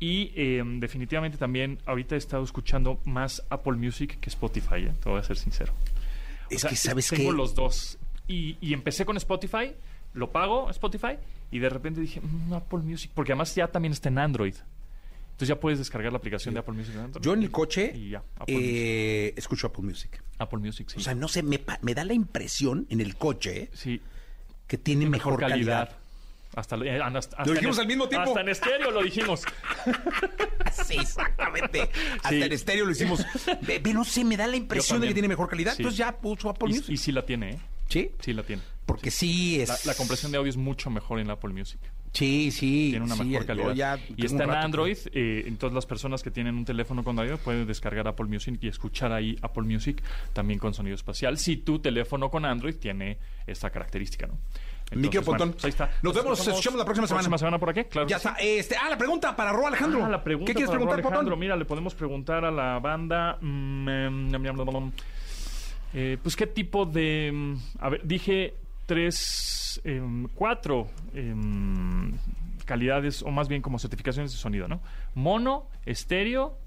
[0.00, 4.92] y eh, definitivamente también ahorita he estado escuchando más Apple Music que Spotify, ¿eh?
[5.02, 5.72] te voy a ser sincero.
[5.72, 7.96] O Es sea, que, ¿sabes tengo los dos.
[8.26, 9.72] Y, y empecé con Spotify,
[10.14, 11.16] lo pago Spotify,
[11.52, 14.54] y de repente dije, "Mm, Apple Music, porque además ya también está en Android.
[15.40, 17.12] Entonces ya puedes descargar la aplicación de Apple Music en.
[17.22, 20.22] Yo en el coche Y ya, Apple, eh, escucho Apple Music.
[20.36, 20.98] Apple Music, sí.
[20.98, 21.58] O sea, no sé, me,
[21.94, 24.02] da la impresión en el coche sí,
[24.66, 25.78] que tiene mejor, mejor calidad.
[25.88, 25.96] calidad.
[26.56, 28.28] Hasta, eh, hasta- Lo en dijimos es- al mismo tiempo.
[28.28, 29.42] Hasta en estéreo lo dijimos.
[30.86, 31.90] Sí, exactamente.
[32.16, 32.42] Hasta Sí.
[32.42, 33.24] en estéreo lo hicimos.
[33.62, 35.72] Ve, no sé, me da la impresión de que tiene mejor calidad.
[35.74, 35.82] Sí.
[35.82, 36.90] Entonces ya puso Apple Y, Music.
[36.90, 37.58] y sí la tiene, ¿eh?
[37.88, 38.62] sí, Sí la tiene.
[38.86, 39.68] porque sí es.
[39.68, 41.80] La, la compresión de audio es mucho mejor en Apple Music.
[42.12, 42.88] Sí, sí.
[42.90, 43.74] Tiene una sí, mejor calidad.
[43.74, 44.98] ya y está en Android.
[45.12, 48.68] eh, entonces las personas que tienen un teléfono con Android pueden descargar Apple Music y
[48.68, 51.38] escuchar ahí Apple Music también con sonido espacial.
[51.38, 54.38] Si tu teléfono con Android tiene esta característica, ¿no?
[54.92, 55.90] Bueno, pues ahí está.
[56.02, 57.20] Nos vemos, escuchamos escuchamos la próxima semana.
[57.22, 57.84] ¿Próxima semana por aquí?
[57.84, 58.08] Claro.
[58.08, 58.26] Ya sí.
[58.26, 58.40] está.
[58.40, 60.04] Este, ah, la pregunta para Ro Alejandro.
[60.04, 61.30] Ah, la pregunta ¿Qué quieres para preguntar, Alejandro?
[61.30, 61.38] Potón?
[61.38, 63.38] Mira, le podemos preguntar a la banda.
[63.40, 64.92] mm, em.
[65.92, 67.30] Eh, pues, ¿qué tipo de.
[67.32, 68.54] mm, A ver, dije
[68.90, 72.12] tres, em, cuatro em,
[72.64, 74.80] calidades, o más bien como certificaciones de sonido, ¿no?
[75.14, 76.58] Mono, estéreo,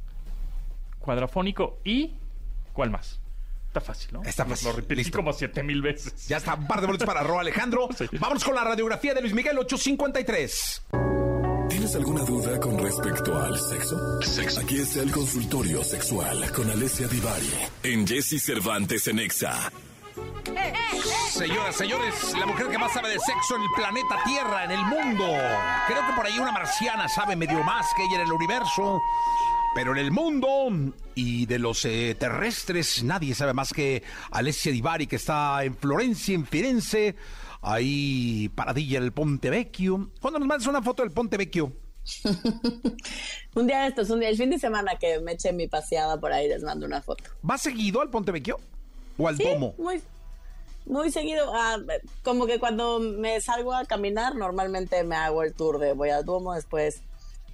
[0.99, 2.13] cuadrafónico y.
[2.71, 3.19] ¿Cuál más?
[3.67, 4.23] Está fácil, ¿no?
[4.23, 4.69] Está fácil.
[4.69, 5.17] Lo repetí Listo.
[5.17, 6.29] como siete mil veces.
[6.29, 7.89] Ya está, un par de boletos para Ro Alejandro.
[7.97, 8.05] Sí.
[8.17, 10.83] Vamos con la radiografía de Luis Miguel 853.
[11.67, 14.61] ¿Tienes alguna duda con respecto al sexo?
[14.61, 17.51] Aquí está el consultorio sexual con Alessia Divari
[17.83, 19.69] en Jesse Cervantes en Exa.
[21.31, 24.81] Señoras, señores, la mujer que más sabe de sexo en el planeta Tierra, en el
[24.85, 25.25] mundo.
[25.87, 29.01] Creo que por ahí una marciana sabe medio más que ella en el universo.
[29.75, 30.69] Pero en el mundo
[31.15, 36.35] y de los eh, terrestres, nadie sabe más que Alessia Divari, que está en Florencia,
[36.35, 37.15] en Firenze,
[37.61, 40.11] ahí paradilla en el Ponte Vecchio.
[40.21, 41.73] ¿Cuándo nos mandas una foto del Ponte Vecchio?
[43.55, 46.19] Un día de estos, un día, el fin de semana que me eché mi paseada
[46.19, 47.23] por ahí, les mando una foto.
[47.49, 48.59] ¿Va seguido al Ponte Vecchio?
[49.17, 49.73] ¿O al Sí, Domo?
[49.77, 50.01] muy,
[50.85, 51.51] muy seguido.
[51.53, 51.77] ah,
[52.23, 56.25] como que cuando me salgo a caminar, normalmente me hago el tour de voy al
[56.25, 57.01] Duomo, después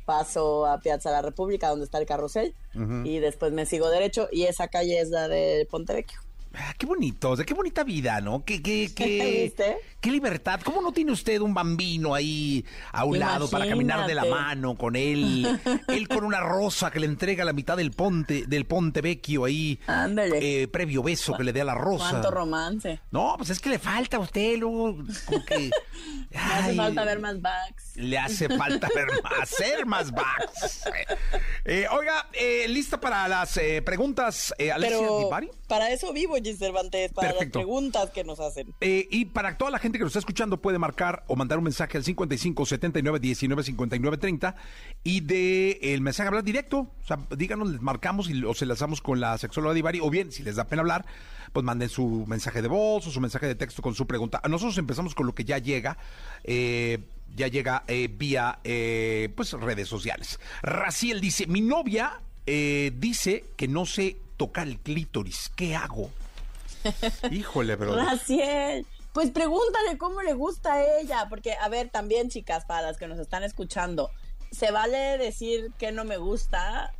[0.06, 2.56] paso a Piazza La República, donde está el carrusel,
[3.04, 6.20] y después me sigo derecho, y esa calle es la de Ponte Vecchio.
[6.56, 8.44] Ah, qué bonito, o sea, qué bonita vida, ¿no?
[8.44, 9.54] Qué, qué, qué,
[10.02, 10.60] qué libertad.
[10.64, 14.76] ¿Cómo no tiene usted un bambino ahí a un lado para caminar de la mano
[14.76, 15.60] con él?
[15.88, 19.80] él con una rosa que le entrega la mitad del ponte, del ponte vecchio ahí.
[19.86, 20.64] Ándale.
[20.64, 22.10] eh, previo beso que le dé a la rosa.
[22.10, 23.00] Cuánto romance.
[23.12, 25.70] No, pues es que le falta a usted, luego, como que...
[26.32, 27.96] Me hace falta ver más backs.
[27.96, 30.84] Le hace falta ver más, hacer más backs.
[31.66, 35.30] Eh, oiga, eh, ¿lista para las preguntas, Alessia Pero
[35.68, 37.60] para eso vivo, Cervantes, para Perfecto.
[37.60, 38.74] las preguntas que nos hacen.
[38.82, 41.66] Eh, y para toda la gente que nos está escuchando puede marcar o mandar un
[41.66, 44.56] mensaje al 55 79 19 59 30
[45.04, 49.02] y de el mensaje hablar directo, o sea, díganos, les marcamos y o se lanzamos
[49.02, 51.06] con la sexóloga Divari o bien si les da pena hablar,
[51.54, 54.42] pues manden su mensaje de voz o su mensaje de texto con su pregunta.
[54.48, 55.98] Nosotros empezamos con lo que ya llega,
[56.44, 57.00] eh,
[57.36, 60.40] ya llega eh, vía eh, pues redes sociales.
[60.62, 66.12] Raciel dice, mi novia eh, dice que no sé tocar el clítoris, ¿qué hago?
[67.32, 67.96] Híjole, bro.
[67.96, 72.98] Raciel, pues pregúntale cómo le gusta a ella, porque a ver, también chicas, para las
[72.98, 74.12] que nos están escuchando,
[74.52, 76.94] se vale decir que no me gusta,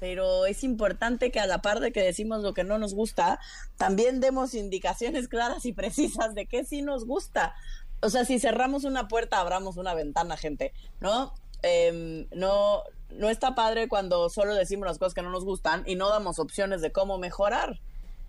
[0.00, 3.40] pero es importante que a la par de que decimos lo que no nos gusta,
[3.76, 7.54] también demos indicaciones claras y precisas de qué sí nos gusta.
[8.00, 11.32] O sea, si cerramos una puerta, abramos una ventana, gente, ¿no?
[11.62, 15.94] Em, no, no está padre cuando solo decimos las cosas que no nos gustan y
[15.94, 17.80] no damos opciones de cómo mejorar.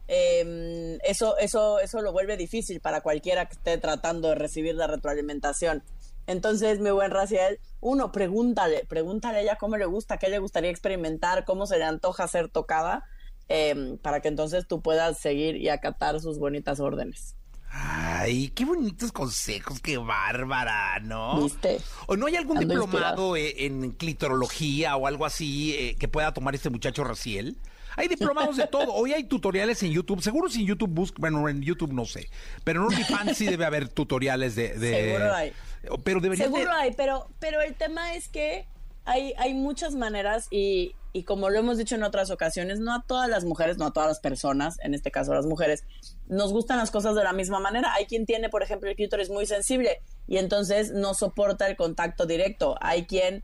[0.08, 4.88] Eh, eso, eso, eso lo vuelve difícil para cualquiera que esté tratando de recibir la
[4.88, 5.84] retroalimentación.
[6.28, 10.72] Entonces, mi buen Raciel, uno, pregúntale, pregúntale a ella cómo le gusta, qué le gustaría
[10.72, 13.04] experimentar, cómo se le antoja ser tocada.
[13.48, 17.36] em, para que entonces tú puedas seguir y acatar sus bonitas órdenes.
[17.70, 21.44] Ay, qué bonitos consejos, qué bárbara, ¿no?
[21.44, 21.80] ¿Viste?
[22.08, 26.34] ¿O no hay algún Ando diplomado eh, en clitorología o algo así eh, que pueda
[26.34, 27.58] tomar este muchacho Raciel?
[27.98, 28.94] Hay diplomados de todo.
[28.94, 30.22] Hoy hay tutoriales en YouTube.
[30.22, 32.30] Seguro si en YouTube busca, bueno, en YouTube no sé.
[32.64, 34.74] Pero en OnlyFans sí debe haber tutoriales de...
[34.78, 35.54] de- Seguro hay.
[36.04, 38.68] Pero debería Seguro hay, pero, pero el tema es que
[39.06, 43.04] hay, hay muchas maneras y, y como lo hemos dicho en otras ocasiones, no a
[43.06, 45.84] todas las mujeres, no a todas las personas, en este caso a las mujeres,
[46.28, 47.94] nos gustan las cosas de la misma manera.
[47.94, 52.26] Hay quien tiene, por ejemplo, el clítoris muy sensible y entonces no soporta el contacto
[52.26, 52.76] directo.
[52.82, 53.44] Hay quien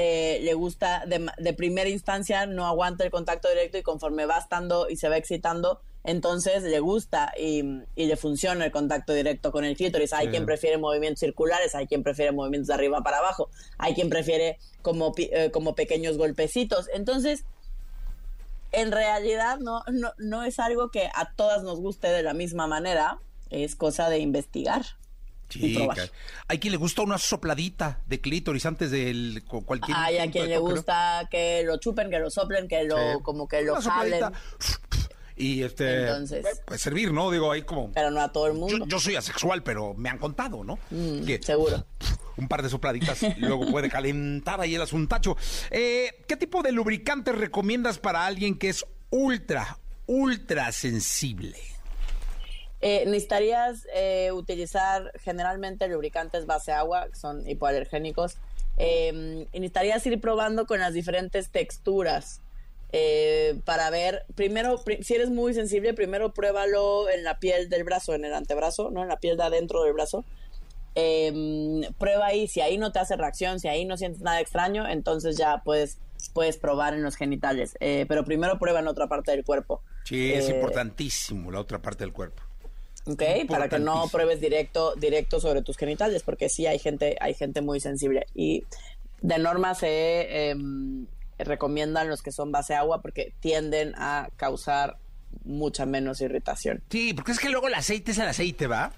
[0.00, 4.38] eh, le gusta de, de primera instancia, no aguanta el contacto directo y conforme va
[4.38, 7.64] estando y se va excitando, entonces le gusta y,
[7.96, 10.12] y le funciona el contacto directo con el clítoris.
[10.12, 14.08] Hay quien prefiere movimientos circulares, hay quien prefiere movimientos de arriba para abajo, hay quien
[14.08, 16.88] prefiere como, eh, como pequeños golpecitos.
[16.94, 17.44] Entonces,
[18.70, 22.68] en realidad no, no, no es algo que a todas nos guste de la misma
[22.68, 23.18] manera,
[23.50, 24.82] es cosa de investigar.
[25.54, 25.96] Y probar.
[25.96, 26.12] Chica,
[26.48, 29.96] hay quien le gusta una sopladita de clítoris antes del cu- cualquier...
[29.96, 30.74] Hay a quien le toque, ¿no?
[30.76, 33.22] gusta que lo chupen, que lo soplen, que lo, Sí.
[33.22, 34.40] como que lo Una jalen, sopladita.
[35.36, 36.02] Y este...
[36.08, 36.44] Entonces.
[36.66, 37.30] Puede servir, ¿no?
[37.30, 37.92] Digo, ahí como...
[37.92, 38.84] pero no a todo el mundo.
[38.88, 40.78] yo soy asexual, pero me han contado, ¿no?
[40.90, 41.86] Mm, que seguro.
[42.36, 45.36] un par de sopladitas y luego puede calentar ahí el asuntacho.
[45.70, 51.56] Eh, ¿Qué tipo de lubricante recomiendas para alguien que es ultra, ultra sensible?
[52.80, 58.36] Eh, necesitarías eh, utilizar generalmente lubricantes base agua, que son hipoalergénicos.
[58.76, 62.40] Eh, y necesitarías ir probando con las diferentes texturas
[62.92, 67.82] eh, para ver, primero, pri- si eres muy sensible, primero pruébalo en la piel del
[67.84, 70.24] brazo, en el antebrazo, no en la piel de adentro del brazo.
[70.94, 74.88] Eh, prueba ahí, si ahí no te hace reacción, si ahí no sientes nada extraño,
[74.88, 75.98] entonces ya puedes,
[76.32, 77.76] puedes probar en los genitales.
[77.80, 79.82] Eh, pero primero prueba en otra parte del cuerpo.
[80.04, 82.42] Sí, es importantísimo la otra parte del cuerpo.
[83.08, 87.34] Ok, para que no pruebes directo, directo sobre tus genitales, porque sí hay gente, hay
[87.34, 88.26] gente muy sensible.
[88.34, 88.64] Y
[89.22, 91.06] de norma se em,
[91.38, 94.98] recomiendan los que son base agua porque tienden a causar
[95.44, 96.82] mucha menos irritación.
[96.90, 98.92] Sí, porque es que luego el aceite es el aceite, ¿va?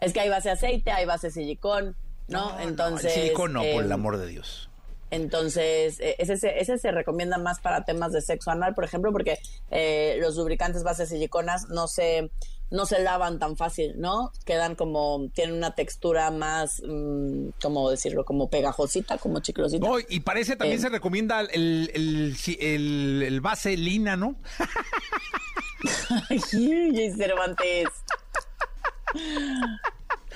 [0.00, 1.96] Es que hay base aceite, hay base silicón,
[2.28, 2.58] ¿no?
[2.60, 3.14] Entonces.
[3.14, 4.70] el silicón no, por em, el amor de Dios.
[5.14, 9.12] Entonces, eh, ese, se- ese se recomienda más para temas de sexo anal, por ejemplo,
[9.12, 9.38] porque
[9.70, 12.30] eh, los lubricantes base siliconas no se,
[12.70, 14.32] no se lavan tan fácil, ¿no?
[14.44, 18.24] Quedan como, tienen una textura más, mm, ¿cómo decirlo?
[18.24, 19.86] Como pegajosita, como chiclosita.
[19.86, 20.82] No, y parece también Eh.
[20.82, 24.34] se recomienda el, el, el- el base lina, ¿no?
[27.16, 27.88] Cervantes.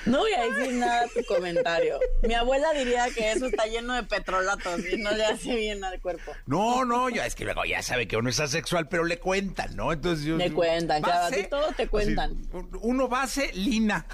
[0.07, 1.99] No voy a decir nada a tu comentario.
[2.23, 6.01] Mi abuela diría que eso está lleno de petrolatos y no le hace bien al
[6.01, 6.33] cuerpo.
[6.47, 9.77] No, no, ya es que luego ya sabe que uno es asexual, pero le cuentan,
[9.77, 9.93] ¿no?
[9.93, 12.33] Entonces yo- Le cuentan, claro, a ti todo te cuentan.
[12.33, 14.07] Así, uno base lina.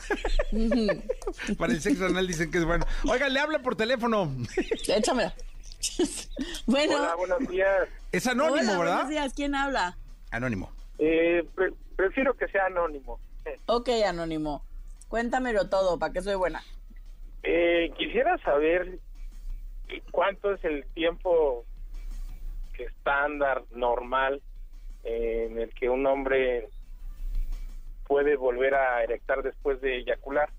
[1.59, 2.87] Para el sexo anal dicen que es bueno.
[3.09, 4.31] Oiga, le habla por teléfono.
[4.89, 5.35] Échamela.
[6.67, 7.89] bueno, Hola, buenos días.
[8.13, 8.95] Es anónimo, hola, ¿verdad?
[8.95, 9.33] buenos días.
[9.35, 9.97] ¿Quién habla?
[10.31, 10.73] Anónimo.
[10.99, 13.21] Eh, pre- prefiero que sea anónimo.
[13.67, 14.65] Ok, Anónimo.
[15.15, 16.61] Cuéntamelo todo, ¿para qué soy buena?
[17.45, 18.99] eh, quisiera saber
[20.11, 21.65] cuánto es el tiempo
[22.77, 24.43] estándar, normal,
[25.05, 26.69] eh, en el que un hombre
[28.09, 30.51] puede volver a erectar después de eyacular.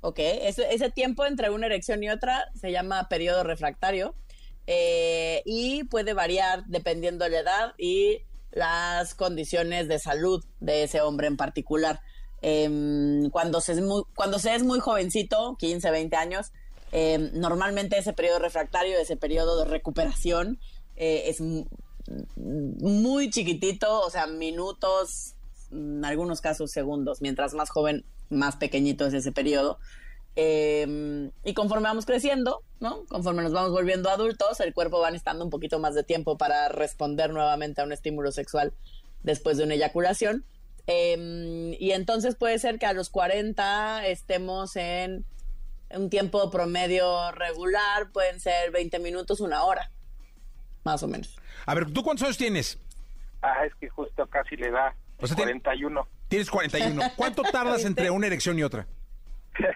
[0.00, 4.16] Ok, ese, ese tiempo entre una erección y otra se llama periodo refractario
[4.66, 11.02] eh, y puede variar dependiendo de la edad y las condiciones de salud de ese
[11.02, 12.00] hombre en particular.
[12.48, 16.52] Em, cuando, se es muy, jovencito, 15, 20 años,
[16.92, 20.60] em, normalmente ese periodo refractario, ese periodo de recuperación,
[20.94, 21.66] eh, es mu-
[22.36, 25.34] muy chiquitito, o sea, minutos,
[25.72, 27.20] en algunos casos segundos.
[27.20, 29.78] Mientras más joven, más pequeñito es ese periodo.
[30.36, 33.04] Eh, y conforme vamos creciendo, ¿no?
[33.06, 36.68] Conforme nos vamos volviendo adultos, el cuerpo va necesitando un poquito más de tiempo para
[36.68, 38.72] responder nuevamente a un estímulo sexual
[39.24, 40.44] después de una eyaculación.
[40.86, 45.24] Eh, y entonces puede ser que a los 40 estemos en
[45.90, 49.90] un tiempo promedio regular, pueden ser 20 minutos, una hora,
[50.84, 51.36] más o menos.
[51.64, 52.78] A ver, ¿tú cuántos años tienes?
[53.42, 56.08] Ah, es que justo casi le da O sea, tiene- 41.
[56.28, 57.02] Tienes 41.
[57.16, 58.86] ¿Cuánto tardas entre una erección y otra?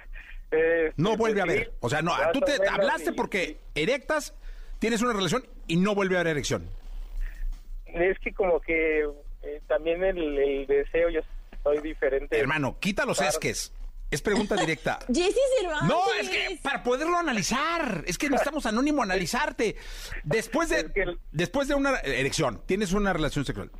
[0.52, 1.72] Eh, No pues vuelve a haber.
[1.78, 4.34] O sea, no, tú te hablaste y- porque erectas,
[4.80, 6.68] tienes una relación y no vuelve a haber erección.
[7.86, 9.06] Es que como que
[9.42, 11.20] eh, también el, el deseo yo
[11.62, 12.38] soy diferente.
[12.38, 13.30] Hermano, quita los Claro.
[13.32, 13.72] esques.
[14.10, 14.98] Es pregunta directa.
[15.06, 15.88] Cervantes.
[15.88, 19.76] No, es que para poderlo analizar, es que necesitamos anónimo analizarte.
[20.24, 23.70] Después de, Es que el- después de una erección, tienes una relación sexual,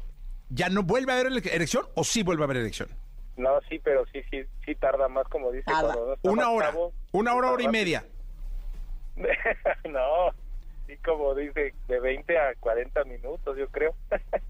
[0.48, 2.88] ¿ya no vuelve a haber erección o sí vuelve a haber erección?
[3.36, 5.64] No, sí, pero sí, sí, sí tarda más, como dice.
[5.64, 6.74] Cuando no Una hora,
[7.12, 8.04] una hora, hora y media.
[9.88, 10.30] no,
[10.86, 13.94] sí, como dice, de 20 a 40 minutos, yo creo.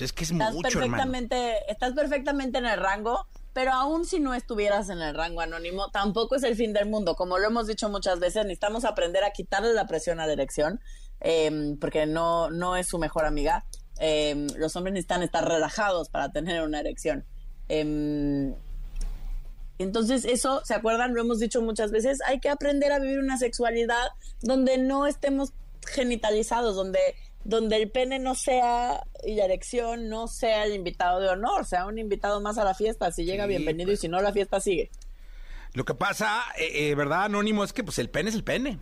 [0.00, 0.92] Es que es Estás mucho, hermano.
[0.92, 5.90] perfectamente, estás perfectamente en el rango, pero aún si no estuvieras en el rango anónimo,
[5.90, 7.14] tampoco es el fin del mundo.
[7.14, 10.80] Como lo hemos dicho muchas veces, necesitamos aprender a quitarle la presión a la erección,
[11.20, 13.64] eh, porque no, no es su mejor amiga.
[13.98, 17.24] Eh, los hombres necesitan estar relajados para tener una erección.
[17.68, 18.54] Eh,
[19.78, 21.14] entonces, eso, ¿se acuerdan?
[21.14, 24.08] Lo hemos dicho muchas veces, hay que aprender a vivir una sexualidad
[24.40, 25.52] donde no estemos
[25.86, 26.98] genitalizados, donde,
[27.46, 31.86] donde el pene no sea y la erección no sea el invitado de honor, sea
[31.86, 33.10] un invitado más a la fiesta.
[33.12, 33.98] Si llega, Sí, bienvenido, pues.
[33.98, 34.90] y si no, la fiesta sigue.
[35.72, 37.62] Lo que pasa, eh, eh, ¿verdad, Anónimo?
[37.62, 38.78] Es que pues el pene es el pene.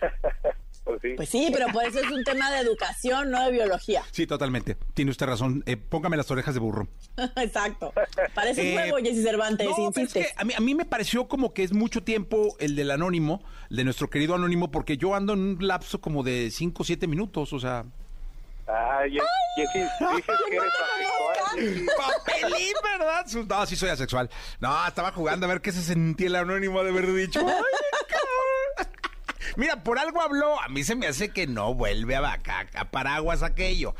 [0.84, 1.08] Pues sí.
[1.16, 4.02] Pues sí, pero por eso es un tema de educación, no de biología.
[4.10, 4.76] Sí, totalmente.
[4.92, 5.62] Tiene usted razón.
[5.66, 6.88] Eh, póngame las orejas de burro.
[7.36, 7.92] Exacto.
[8.34, 10.26] Parece un Eh, juego, Jessy Cervantes, No, pero es insistes.
[10.26, 13.42] que a mí, a mí me pareció como que es mucho tiempo el del anónimo,
[13.70, 16.84] el de nuestro querido anónimo, porque yo ando en un lapso como de 5 o
[16.84, 17.84] 7 minutos, o sea...
[18.66, 19.20] Ah, Ye-
[19.56, 21.60] Jessy, dices que eres asexual.
[21.60, 21.86] Jessy.
[21.96, 23.26] Papelín, ¿verdad?
[23.48, 24.30] No, sí soy asexual.
[24.60, 27.40] No, estaba jugando a ver qué se sentía el anónimo de haber dicho.
[27.40, 27.46] "Ay,
[28.08, 28.43] cabrón".
[29.56, 30.60] Mira, por algo habló.
[30.60, 33.94] A mí se me hace que no vuelve a, vaca, a paraguas aquello.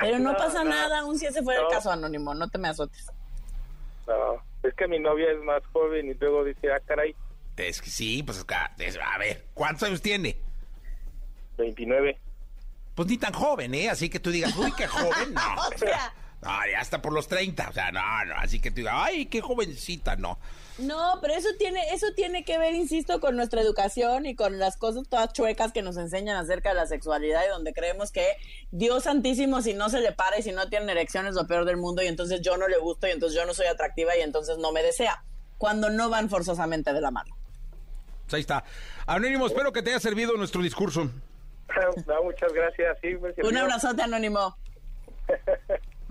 [0.00, 0.70] Pero no No, pasa no.
[0.70, 1.68] nada, aún si ese fuera No.
[1.68, 3.06] el caso anónimo, no te me azotes.
[4.06, 7.14] No, es que mi novia es más joven y luego dice, ah, caray,
[7.56, 10.36] Es que sí, pues acá, es- a ver, ¿cuántos años tiene?
[11.58, 12.18] 29.
[12.94, 13.88] Pues ni tan joven, ¿eh?
[13.90, 15.54] Así que tú digas, uy, qué joven, no.
[15.74, 18.76] O sea, No, ya está por los 30, o sea, no, no, así que tú
[18.76, 20.38] digas, ay, qué jovencita, no.
[20.80, 24.76] No, pero eso tiene, eso tiene que ver, insisto, con nuestra educación y con las
[24.76, 28.26] cosas todas chuecas que nos enseñan acerca de la sexualidad y donde creemos que
[28.70, 31.64] Dios santísimo, si no se le para y si no tiene erección es lo peor
[31.64, 34.22] del mundo y entonces yo no le gusto y entonces yo no soy atractiva y
[34.22, 35.22] entonces no me desea.
[35.58, 37.36] Cuando no van forzosamente de la mano.
[38.24, 38.64] Pues ahí está.
[39.06, 41.10] Anónimo, espero que te haya servido nuestro discurso.
[42.06, 42.98] no, muchas gracias.
[43.02, 43.14] Sí.
[43.42, 44.56] Un abrazote anónimo.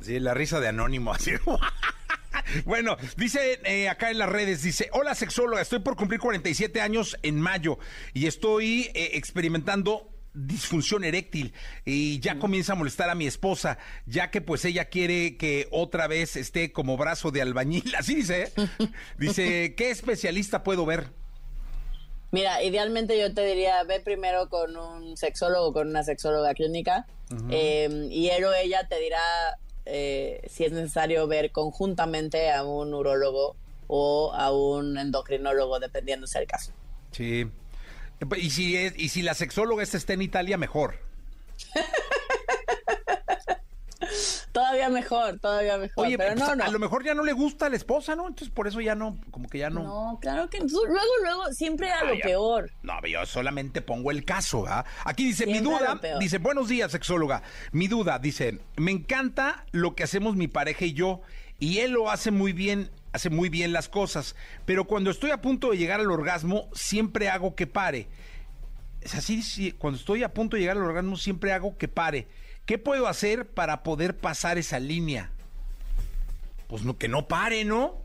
[0.01, 1.31] Sí, la risa de Anónimo, así.
[2.65, 7.17] Bueno, dice eh, acá en las redes, dice, hola sexóloga, estoy por cumplir 47 años
[7.23, 7.79] en mayo
[8.13, 11.53] y estoy eh, experimentando disfunción eréctil
[11.85, 16.07] y ya comienza a molestar a mi esposa, ya que pues ella quiere que otra
[16.07, 18.51] vez esté como brazo de albañil, así dice, ¿eh?
[19.17, 21.07] dice, ¿qué especialista puedo ver?
[22.31, 27.07] Mira, idealmente yo te diría, ve primero con un sexólogo con una sexóloga clínica
[27.49, 29.19] eh, y él o ella te dirá
[29.89, 33.55] eh, si es necesario ver conjuntamente a un urólogo
[33.87, 36.71] o a un endocrinólogo, dependiendo sea el caso.
[37.11, 37.47] Sí.
[38.37, 40.99] Y si, es, y si la sexóloga esta está en Italia, mejor.
[44.51, 46.05] Todavía mejor, todavía mejor.
[46.05, 46.63] Oye, pero pues, no, no.
[46.63, 48.27] a lo mejor ya no le gusta a la esposa, ¿no?
[48.27, 49.83] Entonces por eso ya no, como que ya no.
[49.83, 50.65] No, claro que no.
[50.65, 52.71] Luego, luego, siempre a lo peor.
[52.83, 54.85] No, yo solamente pongo el caso, ¿ah?
[55.05, 57.43] Aquí dice, mi Siempre duda, dice, buenos días, sexóloga.
[57.71, 61.21] Mi duda, dice, me encanta lo que hacemos mi pareja y yo,
[61.59, 65.41] y él lo hace muy bien, hace muy bien las cosas, pero cuando estoy a
[65.41, 68.07] punto de llegar al orgasmo, siempre hago que pare.
[69.01, 72.27] Es así, sí, cuando estoy a punto de llegar al orgasmo, siempre hago que pare.
[72.69, 75.31] ¿Qué puedo hacer para poder pasar esa línea?
[76.67, 77.95] Pues no, que no pare, ¿no?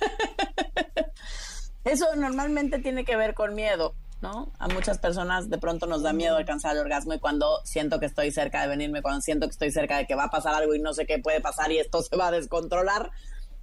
[1.84, 4.54] Eso normalmente tiene que ver con miedo, ¿no?
[4.58, 8.06] A muchas personas de pronto nos da miedo alcanzar el orgasmo y cuando siento que
[8.06, 10.74] estoy cerca de venirme, cuando siento que estoy cerca de que va a pasar algo
[10.74, 13.10] y no sé qué puede pasar y esto se va a descontrolar,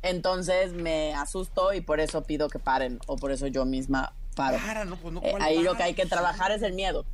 [0.03, 4.59] entonces me asusto y por eso pido que paren o por eso yo misma paro.
[4.59, 5.77] Para, no, pues no, Eh, ¿cuál ahí lo para?
[5.77, 7.07] que hay que trabajar es el miedo.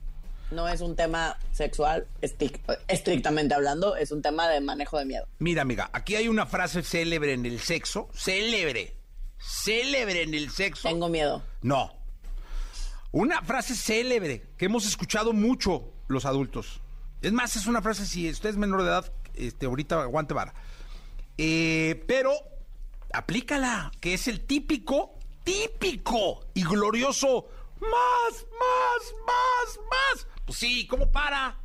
[0.52, 5.28] No es un tema sexual, estric- estrictamente hablando, es un tema de manejo de miedo.
[5.40, 8.10] Mira, amiga, aquí hay una frase célebre en el sexo.
[8.14, 8.96] Célebre.
[9.40, 10.88] Célebre en el sexo.
[10.88, 11.42] Tengo miedo.
[11.62, 11.92] No.
[13.12, 16.82] Una frase célebre que hemos escuchado mucho los adultos.
[17.22, 20.54] Es más, es una frase, si usted es menor de edad, este, ahorita aguante vara.
[21.38, 22.32] Eh, pero
[23.12, 27.48] aplícala, que es el típico, típico y glorioso
[27.80, 30.28] más, más, más, más.
[30.46, 31.58] Pues sí, ¿cómo para?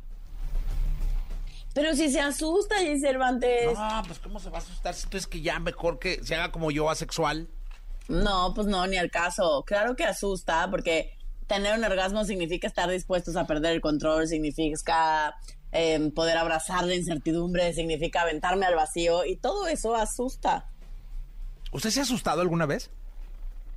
[1.73, 3.73] Pero si se asusta, y Cervantes.
[3.73, 6.35] No, pues ¿cómo se va a asustar si tú es que ya mejor que se
[6.35, 7.47] haga como yo asexual?
[8.07, 9.63] No, pues no, ni al caso.
[9.65, 11.15] Claro que asusta, porque
[11.47, 15.35] tener un orgasmo significa estar dispuestos a perder el control, significa
[15.71, 20.69] eh, poder abrazar la incertidumbre, significa aventarme al vacío, y todo eso asusta.
[21.71, 22.89] ¿Usted se ha asustado alguna vez?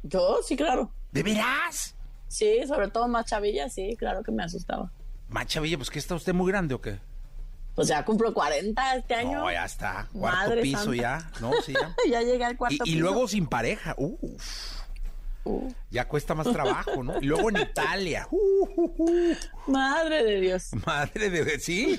[0.02, 0.90] Yo, sí, claro.
[1.12, 1.94] ¿De veras?
[2.32, 4.90] Sí, sobre todo más chavilla, sí, claro que me asustaba.
[5.28, 6.98] Macha Villa, pues que está usted muy grande o qué?
[7.74, 9.40] Pues ya cumplo 40 este año.
[9.40, 10.08] No, ya está.
[10.12, 10.96] Cuarto Madre piso santa.
[10.96, 11.30] ya.
[11.40, 11.94] No, sí, ya.
[12.10, 13.00] ya llegué al cuarto Y, y piso.
[13.00, 13.94] luego sin pareja.
[13.98, 14.80] Uf.
[15.44, 17.20] Uh, Ya cuesta más trabajo, ¿no?
[17.20, 18.28] Y luego en Italia.
[18.30, 19.34] Uh,
[19.66, 20.70] madre de Dios.
[20.86, 21.58] Madre de...
[21.60, 21.98] Sí,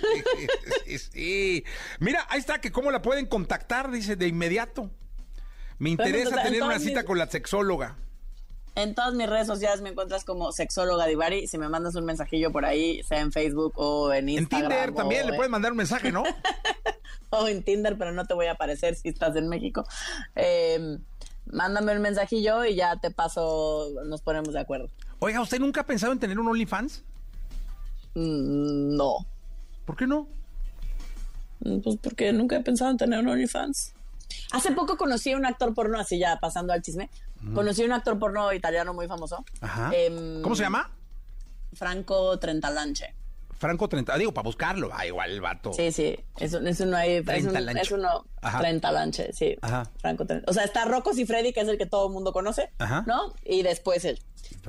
[0.85, 1.63] sí, sí.
[1.99, 4.89] Mira, ahí está, que cómo la pueden contactar, dice, de inmediato.
[5.77, 7.97] Me interesa tener una cita con la sexóloga.
[8.75, 11.47] En todas mis redes sociales me encuentras como sexóloga Divari.
[11.47, 14.69] Si me mandas un mensajillo por ahí, sea en Facebook o en En Instagram.
[14.69, 16.23] Tinder también o, le pueden mandar un mensaje, ¿no?
[17.29, 19.85] o en Tinder, pero no te voy a aparecer si estás en México.
[20.35, 20.97] Eh,
[21.45, 24.89] mándame un mensajillo y ya te paso, nos ponemos de acuerdo.
[25.19, 27.03] Oiga, ¿usted nunca ha pensado en tener un OnlyFans?
[28.15, 29.17] Mm, no.
[29.85, 30.27] ¿Por qué no?
[31.59, 33.93] Mm, Pues porque nunca he pensado en tener un OnlyFans.
[34.51, 37.09] Hace poco conocí a un actor porno, así ya pasando al chisme.
[37.53, 39.43] Conocí a un actor porno italiano muy famoso.
[39.61, 39.91] Ajá.
[39.93, 40.91] Em, ¿Cómo se llama?
[41.73, 43.15] Franco Trentalanche.
[43.57, 44.17] Franco 30.
[44.17, 44.89] Digo, para buscarlo.
[44.91, 45.71] Ah, igual el vato.
[45.73, 46.17] Sí, sí.
[46.37, 47.13] Es, es uno ahí.
[47.13, 47.81] Es, un- Trentalanche.
[47.81, 48.25] es uno.
[48.41, 48.59] Ajá.
[48.59, 49.55] Trentalanche, sí.
[49.61, 49.89] Ajá.
[49.99, 52.33] Franco Trent- O sea, está Rocco y Freddy, que es el que todo el mundo
[52.33, 52.71] conoce.
[52.79, 53.03] Ajá.
[53.07, 53.33] ¿No?
[53.43, 54.19] Y después él.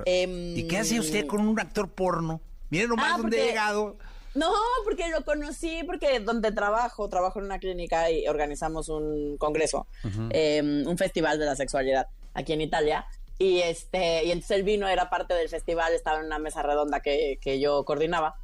[0.05, 2.41] Em, ¿Y qué hace usted con un actor porno?
[2.71, 3.99] Miren nomás Ah, dónde he llegado.
[4.37, 4.51] No,
[4.85, 9.87] porque lo conocí, porque donde trabajo, trabajo en una clínica y organizamos un congreso,
[10.31, 13.07] eh, un festival de la sexualidad aquí en Italia.
[13.39, 17.01] Y este, y entonces él vino, era parte del festival, estaba en una mesa redonda
[17.01, 18.37] que, que yo coordinaba.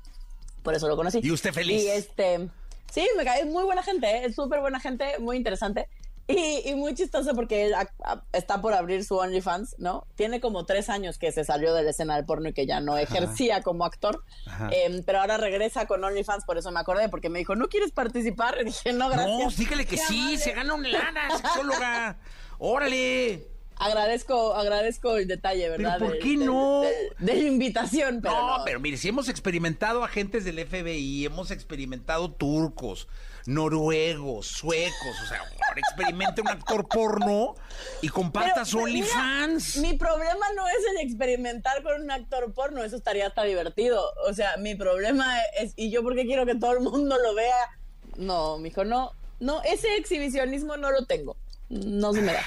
[0.62, 1.20] Por eso lo conocí.
[1.22, 1.82] ¿Y usted feliz?
[1.84, 2.48] Y este,
[2.92, 4.24] sí, me cae muy buena gente, ¿eh?
[4.26, 5.88] es súper buena gente, muy interesante.
[6.26, 10.06] Y, y muy chistoso porque él a- a- está por abrir su OnlyFans, ¿no?
[10.14, 12.80] Tiene como tres años que se salió de la escena del porno y que ya
[12.80, 14.22] no ejercía como actor.
[14.46, 14.68] Ajá.
[14.72, 17.90] Em, pero ahora regresa con OnlyFans, por eso me acordé, porque me dijo, ¿no quieres
[17.90, 18.58] participar?
[18.60, 19.38] Y dije, no, gracias.
[19.38, 20.38] No, dígale que sí, amable.
[20.38, 22.18] se gana una lana, sexóloga.
[22.58, 23.48] Órale.
[23.82, 25.98] Agradezco, agradezco el detalle, ¿verdad?
[25.98, 26.82] ¿por Del- qué no?
[27.18, 28.64] De la invitación, pero No, no.
[28.64, 33.08] pero mire, si hemos experimentado agentes del FBI, hemos experimentado turcos,
[33.46, 35.40] noruegos, suecos, o sea,
[35.76, 37.54] experimente un actor porno
[38.02, 39.76] y comparta Pero, su pero OnlyFans.
[39.78, 44.02] Mi problema no es el experimentar con un actor porno, eso estaría hasta divertido.
[44.28, 47.78] O sea, mi problema es, y yo porque quiero que todo el mundo lo vea.
[48.16, 51.36] No, mijo, no, no, ese exhibicionismo no lo tengo.
[51.70, 52.42] No se me da.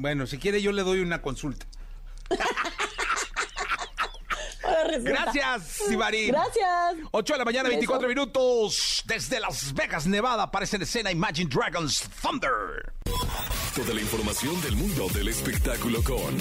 [0.00, 1.66] Bueno, si quiere yo le doy una consulta.
[5.00, 6.28] Gracias, Sibari.
[6.28, 6.96] Gracias.
[7.10, 7.78] 8 de la mañana, Beso.
[7.78, 9.02] 24 minutos.
[9.06, 12.92] Desde Las Vegas, Nevada, aparece en escena Imagine Dragons Thunder.
[13.74, 16.36] Toda la información del mundo del espectáculo con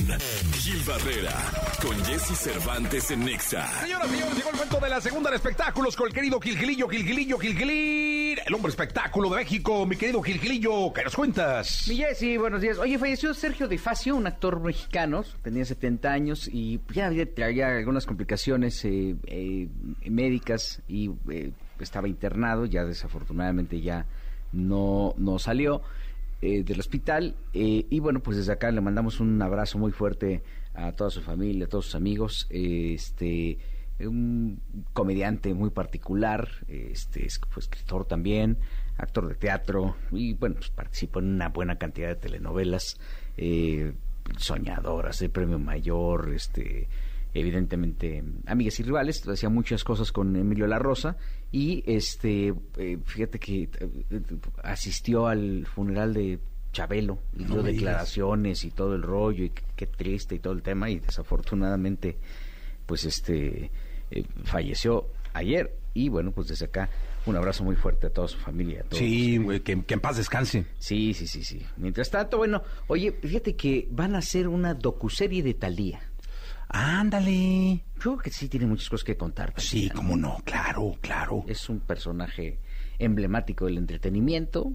[0.53, 1.35] Gil Barrera,
[1.81, 3.67] con Jesse Cervantes en Nexa.
[3.81, 6.89] Señoras y señores, llegó el momento de la segunda de espectáculos con el querido Gilgilillo,
[6.89, 9.85] Gilgilillo, Gilgilín, el hombre espectáculo de México.
[9.85, 11.85] Mi querido Gilgilillo, ¿qué nos cuentas?
[11.87, 12.79] Mi Jessy, buenos días.
[12.79, 17.67] Oye, falleció Sergio De Facio, un actor mexicano, tenía 70 años y ya había traía
[17.77, 18.16] algunas complicaciones
[18.85, 19.69] eh, eh,
[20.09, 24.05] médicas y eh, estaba internado, ya desafortunadamente ya
[24.51, 25.81] no, no salió
[26.41, 30.41] eh, del hospital y bueno, pues desde acá le mandamos un abrazo muy fuerte
[30.73, 33.57] a toda su familia, a todos sus amigos, este
[33.99, 34.61] un
[34.93, 38.59] comediante muy particular, este es- escritor también,
[38.97, 42.99] actor de teatro y bueno, pues participó en una buena cantidad de telenovelas,
[43.37, 43.93] eh,
[44.37, 46.87] soñadoras, el premio mayor, este
[47.33, 51.17] evidentemente amigas y rivales, hacía muchas cosas con Emilio La Rosa
[51.51, 54.19] y este eh, fíjate que eh,
[54.63, 56.39] asistió al funeral de
[56.73, 60.61] Chabelo y dio declaraciones y todo el rollo y qué, qué triste y todo el
[60.61, 62.17] tema y desafortunadamente
[62.85, 63.71] pues este
[64.11, 66.89] eh, falleció ayer y bueno pues desde acá
[67.25, 68.99] un abrazo muy fuerte a toda su familia a todos.
[68.99, 70.65] Sí, güey, que, que en paz descanse.
[70.79, 75.43] sí sí sí sí mientras tanto bueno oye fíjate que van a hacer una docuserie
[75.43, 76.01] de Talía
[76.69, 77.83] Ándale.
[77.95, 81.43] yo creo que sí tiene muchas cosas que contar Sí, cómo no, claro, claro.
[81.47, 82.59] es un personaje
[82.99, 84.73] emblemático del entretenimiento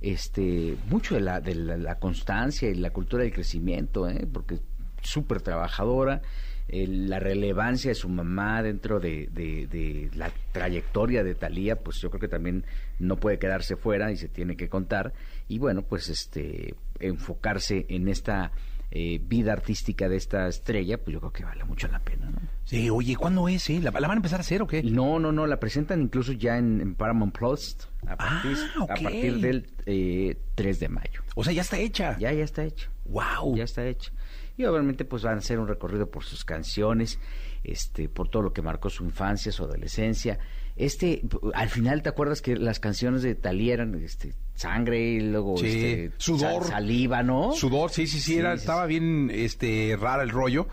[0.00, 4.26] este mucho de la de la, la constancia y la cultura del crecimiento ¿eh?
[4.30, 4.58] porque
[5.02, 6.20] súper trabajadora
[6.68, 11.98] eh, la relevancia de su mamá dentro de, de- de la trayectoria de Talía pues
[12.00, 12.64] yo creo que también
[12.98, 15.14] no puede quedarse fuera y se tiene que contar
[15.48, 18.52] y bueno pues este enfocarse en esta
[18.96, 22.38] eh, vida artística de esta estrella pues yo creo que vale mucho la pena ¿no?
[22.64, 23.68] Sí, oye, ¿cuándo es?
[23.68, 23.80] eh?
[23.82, 24.82] ¿La, la van a empezar a hacer o qué?
[24.84, 27.76] No, no, no, la presentan incluso ya en, en Paramount Plus
[28.06, 28.90] a partir, Ah, ok.
[28.90, 31.22] a partir del eh, 3 de mayo.
[31.34, 32.16] O sea, ya está hecha.
[32.18, 32.88] Ya, ya está hecho.
[33.06, 33.56] Wow.
[33.56, 34.12] Ya está hecho.
[34.56, 37.18] Y obviamente pues van a hacer un recorrido por sus canciones,
[37.64, 40.38] este, por todo lo que marcó su infancia, su adolescencia,
[40.76, 41.22] este,
[41.54, 45.66] al final, ¿te acuerdas que las canciones de Talía eran este, sangre y luego Sí,
[45.66, 46.62] este, sudor.
[46.64, 47.52] sal- saliva, ¿no?
[47.52, 48.88] Sudor, sí, sí, sí, Sí, era, sí, estaba sí.
[48.88, 50.66] bien este, rara el rollo.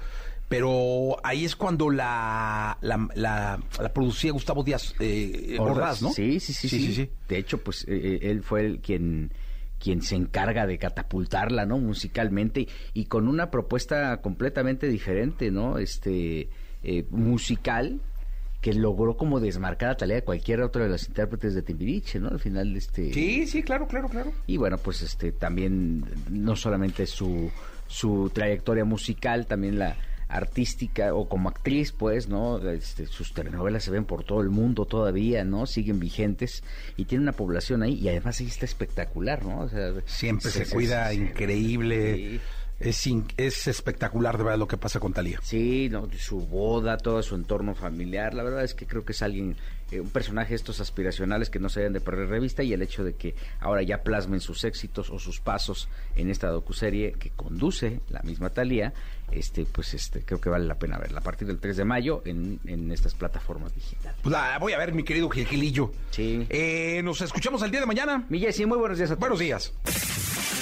[0.49, 6.11] Pero ahí es cuando la, la, la, la producía Gustavo Díaz eh, Ordaz, ¿no?
[6.11, 9.31] Sí, sí, sí, sí, De hecho, pues eh, él fue el quien
[9.79, 11.77] quien se encarga de catapultarla, ¿no?
[11.79, 15.77] Musicalmente y con una propuesta completamente diferente, ¿no?
[15.77, 16.49] Este
[16.83, 18.01] eh, musical
[18.61, 22.29] que logró como desmarcar a Talía de cualquier otro de los intérpretes de Timbiriche, ¿no?
[22.29, 24.31] Al final, este Sí, sí, claro, claro, claro.
[24.45, 27.51] y bueno, pues este también no solamente su,
[27.87, 29.97] su trayectoria musical, también la
[30.31, 32.57] artística o como actriz, pues, ¿no?
[32.69, 35.65] Este, sus telenovelas se ven por todo el mundo todavía, ¿no?
[35.65, 36.63] Siguen vigentes
[36.95, 39.61] y tiene una población ahí y además ahí está espectacular, ¿no?
[39.61, 42.15] O sea, Siempre se, cuida, increíble.
[42.15, 42.41] Sí.
[42.81, 43.07] Es,
[43.37, 45.39] es espectacular de verdad lo que pasa con Talía.
[45.43, 48.33] Sí, no, su boda, todo su entorno familiar.
[48.33, 49.55] La verdad es que creo que es alguien,
[49.91, 53.03] eh, un personaje estos aspiracionales que no se deben de perder revista y el hecho
[53.03, 58.01] de que ahora ya plasmen sus éxitos o sus pasos en esta docuserie que conduce
[58.09, 58.93] la misma Talía,
[59.31, 62.21] este, pues este, creo que vale la pena verla a partir del 3 de mayo
[62.25, 64.19] en, en estas plataformas digitales.
[64.21, 65.91] Pues la voy a ver, mi querido Gilgilillo.
[66.11, 66.45] Sí.
[66.49, 68.25] Eh, nos escuchamos el día de mañana.
[68.29, 69.19] Mi Jessy, muy buenos días a todos.
[69.19, 69.73] Buenos días.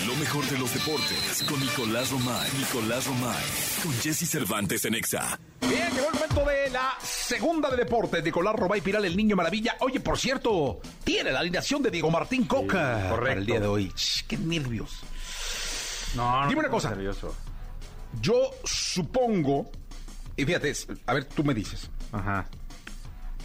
[0.07, 2.49] Lo mejor de los deportes con Nicolás Romay.
[2.57, 3.43] Nicolás Romay.
[3.83, 5.39] Con Jesse Cervantes en Exa.
[5.61, 8.23] Bien, llegó el momento de la segunda de deportes.
[8.23, 9.75] Nicolás Robay Piral, el niño maravilla.
[9.81, 13.91] Oye, por cierto, tiene la alineación de Diego Martín Coca para el día de hoy.
[13.93, 15.01] Ch, qué nervios.
[16.15, 16.89] No, Dime una cosa.
[16.89, 17.35] Nervioso.
[18.21, 19.69] Yo supongo,
[20.35, 20.73] y fíjate,
[21.05, 22.47] a ver, tú me dices, Ajá.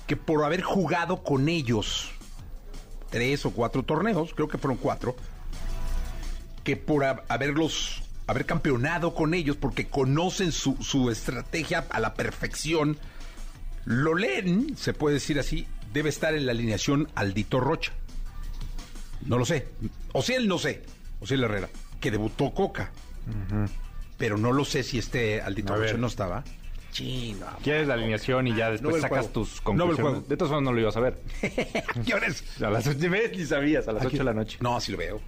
[0.07, 2.11] que por haber jugado con ellos
[3.11, 5.15] tres o cuatro torneos, creo que fueron cuatro,
[6.65, 12.15] que por ha- haberlos, haber campeonado con ellos, porque conocen su, su estrategia a la
[12.15, 12.99] perfección,
[13.85, 17.93] lo leen, se puede decir así, debe estar en la alineación Aldito Rocha.
[19.27, 19.69] No lo sé.
[20.13, 20.83] O si él no sé,
[21.21, 21.69] o si él Herrera,
[22.01, 22.91] que debutó Coca.
[24.25, 25.77] Pero no lo sé si este Aldito.
[25.77, 26.43] Rocha no estaba.
[26.93, 27.45] Chino.
[27.63, 30.01] Quieres la alineación y ya después No ve el sacas tus No conclusiones.
[30.01, 30.21] juego.
[30.27, 31.21] de todas formas no lo ibas a ver.
[32.07, 32.63] ¿Qué hora es?
[32.63, 32.99] A las 8
[33.37, 34.57] ni sabías, a las 8 de la noche.
[34.63, 35.21] No, sí lo veo.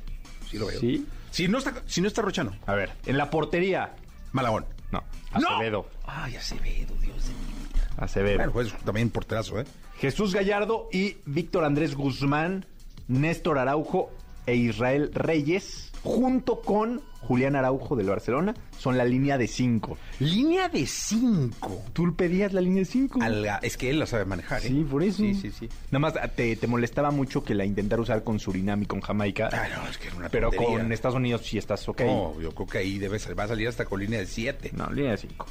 [0.51, 0.81] Sí lo veo.
[0.81, 1.07] ¿Sí?
[1.31, 2.57] Si no está, si no está Rocha, no.
[2.65, 3.93] A ver, en la portería.
[4.33, 4.65] Malagón.
[4.91, 5.05] No,
[5.39, 5.49] ¡No!
[5.57, 5.91] Acevedo.
[6.07, 7.91] Ay, Acevedo, Dios de mi vida.
[7.99, 8.37] Acevedo.
[8.39, 9.65] Bueno, pues también porterazo, ¿eh?
[9.99, 12.65] Jesús Gallardo y Víctor Andrés Guzmán,
[13.09, 14.11] Néstor Araujo
[14.47, 19.99] e Israel Reyes, junto con Julián Araujo del Barcelona, son la línea de 5.
[20.21, 21.83] Línea de cinco.
[21.93, 23.19] Tú pedías la línea de 5.
[23.21, 24.69] Alga- Es que él la sabe manejar, ¿eh?
[24.69, 25.19] Sí, por eso.
[25.19, 25.69] Sí, sí, sí.
[25.91, 29.49] Nada más te, te molestaba mucho que la intentara usar con Surinam y con Jamaica.
[29.53, 30.79] Ah, no, es que era una pero tontería.
[30.79, 32.03] con Estados Unidos sí estás ok.
[32.03, 34.71] No, yo creo que ahí debe va a salir hasta con línea de siete.
[34.73, 35.47] No, línea de 5.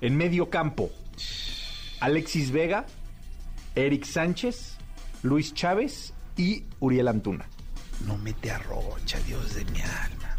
[0.00, 0.90] En medio campo,
[2.00, 2.86] Alexis Vega,
[3.74, 4.76] Eric Sánchez,
[5.22, 7.48] Luis Chávez y Uriel Antuna.
[8.06, 10.36] No mete a Rocha, Dios de mi alma.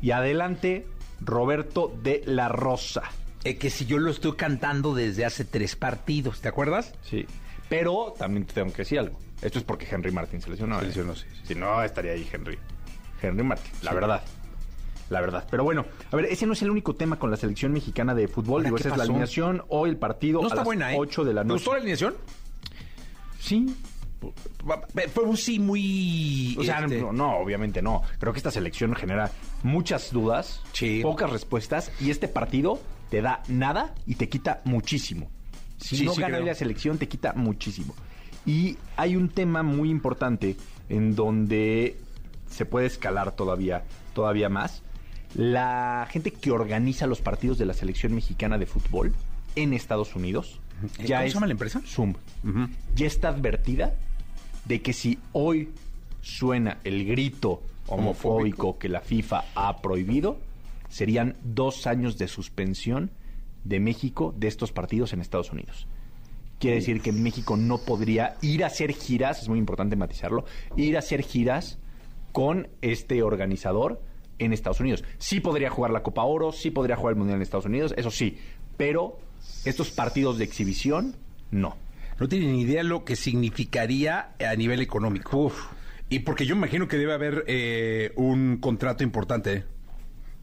[0.00, 0.86] Y adelante,
[1.20, 3.02] Roberto de la Rosa.
[3.44, 6.94] Eh, que si yo lo estoy cantando desde hace tres partidos, ¿te acuerdas?
[7.02, 7.26] Sí.
[7.68, 9.18] Pero también te tengo que decir algo.
[9.42, 10.78] Esto es porque Henry Martin se lesionó.
[10.78, 10.88] Se ¿eh?
[10.88, 11.40] lesionó, sí, sí.
[11.48, 12.58] Si no, estaría ahí Henry.
[13.20, 13.94] Henry Martin, la Sí.
[13.94, 14.22] verdad.
[15.10, 15.46] La verdad.
[15.50, 18.26] Pero bueno, a ver, ese no es el único tema con la selección mexicana de
[18.26, 18.64] fútbol.
[18.64, 19.62] Digo, ¿qué esa es la alineación.
[19.68, 20.96] Hoy el partido No a está las buena, ¿eh?
[20.98, 21.58] 8 de la ¿Te noche.
[21.58, 22.14] gustó la alineación?
[23.38, 23.76] Sí.
[25.12, 26.56] Fue un sí muy...
[26.58, 28.02] O sea, este, no, no, obviamente no.
[28.18, 29.30] Creo que esta selección genera
[29.62, 31.00] muchas dudas, Sí.
[31.02, 35.28] pocas respuestas, y este partido te da nada y te quita muchísimo.
[35.78, 36.46] Si Sí, no sí gana creo.
[36.46, 37.94] la selección, te quita muchísimo.
[38.46, 40.56] Y hay un tema muy importante
[40.88, 41.96] en donde
[42.50, 44.82] se puede escalar todavía, todavía más.
[45.34, 49.12] La gente que organiza los partidos de la selección mexicana de fútbol
[49.56, 50.60] en Estados Unidos.
[50.96, 51.80] ¿Cómo se llama la empresa?
[51.86, 52.14] Zoom.
[52.94, 53.94] Ya está advertida
[54.64, 55.70] de que si hoy
[56.20, 60.38] suena el grito homofóbico que la FIFA ha prohibido,
[60.88, 63.10] serían dos años de suspensión
[63.64, 65.86] de México de estos partidos en Estados Unidos.
[66.58, 70.44] Quiere decir que México no podría ir a hacer giras, es muy importante matizarlo,
[70.76, 71.78] ir a hacer giras
[72.32, 74.00] con este organizador
[74.38, 75.04] en Estados Unidos.
[75.18, 78.10] Sí podría jugar la Copa Oro, sí podría jugar el Mundial en Estados Unidos, eso
[78.10, 78.38] sí,
[78.76, 79.18] pero
[79.64, 81.16] estos partidos de exhibición,
[81.50, 81.76] no.
[82.18, 85.52] No tienen ni idea lo que significaría a nivel económico.
[86.08, 89.64] Y porque yo imagino que debe haber eh, un contrato importante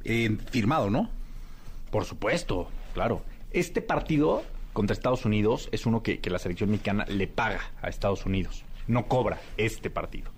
[0.04, 1.10] eh, firmado, ¿no?
[1.92, 3.24] Por supuesto, claro.
[3.52, 4.44] Este partido
[4.74, 8.64] contra Estados Unidos es uno que, que la selección mexicana le paga a Estados Unidos.
[8.88, 10.32] No cobra este partido.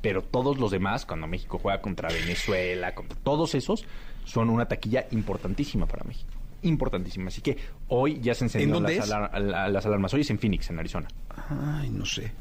[0.00, 3.84] Pero todos los demás, cuando México juega contra Venezuela, contra todos esos,
[4.24, 6.32] son una taquilla importantísima para México.
[6.62, 7.28] Importantísima.
[7.28, 7.56] Así que
[7.88, 10.12] hoy ya se encendieron las, alar- la- las alarmas.
[10.14, 11.08] Hoy es en Phoenix, en Arizona.
[11.48, 12.32] Ay, no sé.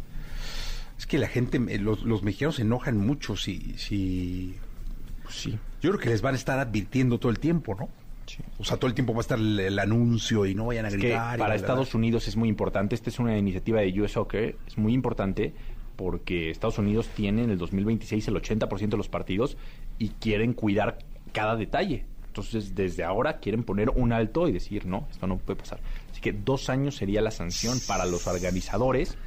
[0.98, 4.56] Es que la gente, eh, los, los mexicanos se enojan mucho si, si...
[5.24, 5.58] Pues sí.
[5.82, 7.90] Yo creo que les van a estar advirtiendo todo el tiempo, ¿no?
[8.28, 8.38] Sí.
[8.60, 10.90] O sea, todo el tiempo va a estar el, el anuncio y no vayan a
[10.90, 11.38] Es gritar.
[11.38, 11.96] y para Estados.
[11.96, 12.94] Unidos es muy importante.
[12.96, 14.56] Esta es una iniciativa de US Soccer.
[14.68, 15.54] Es muy importante
[15.96, 19.58] porque Estados Unidos tiene en el 2026 el 80% de los partidos
[19.98, 21.00] y quieren cuidar
[21.34, 22.06] cada detalle.
[22.32, 25.82] Entonces, desde ahora quieren poner un alto y decir, no, esto no puede pasar.
[26.10, 29.18] Así que dos años sería la sanción para los organizadores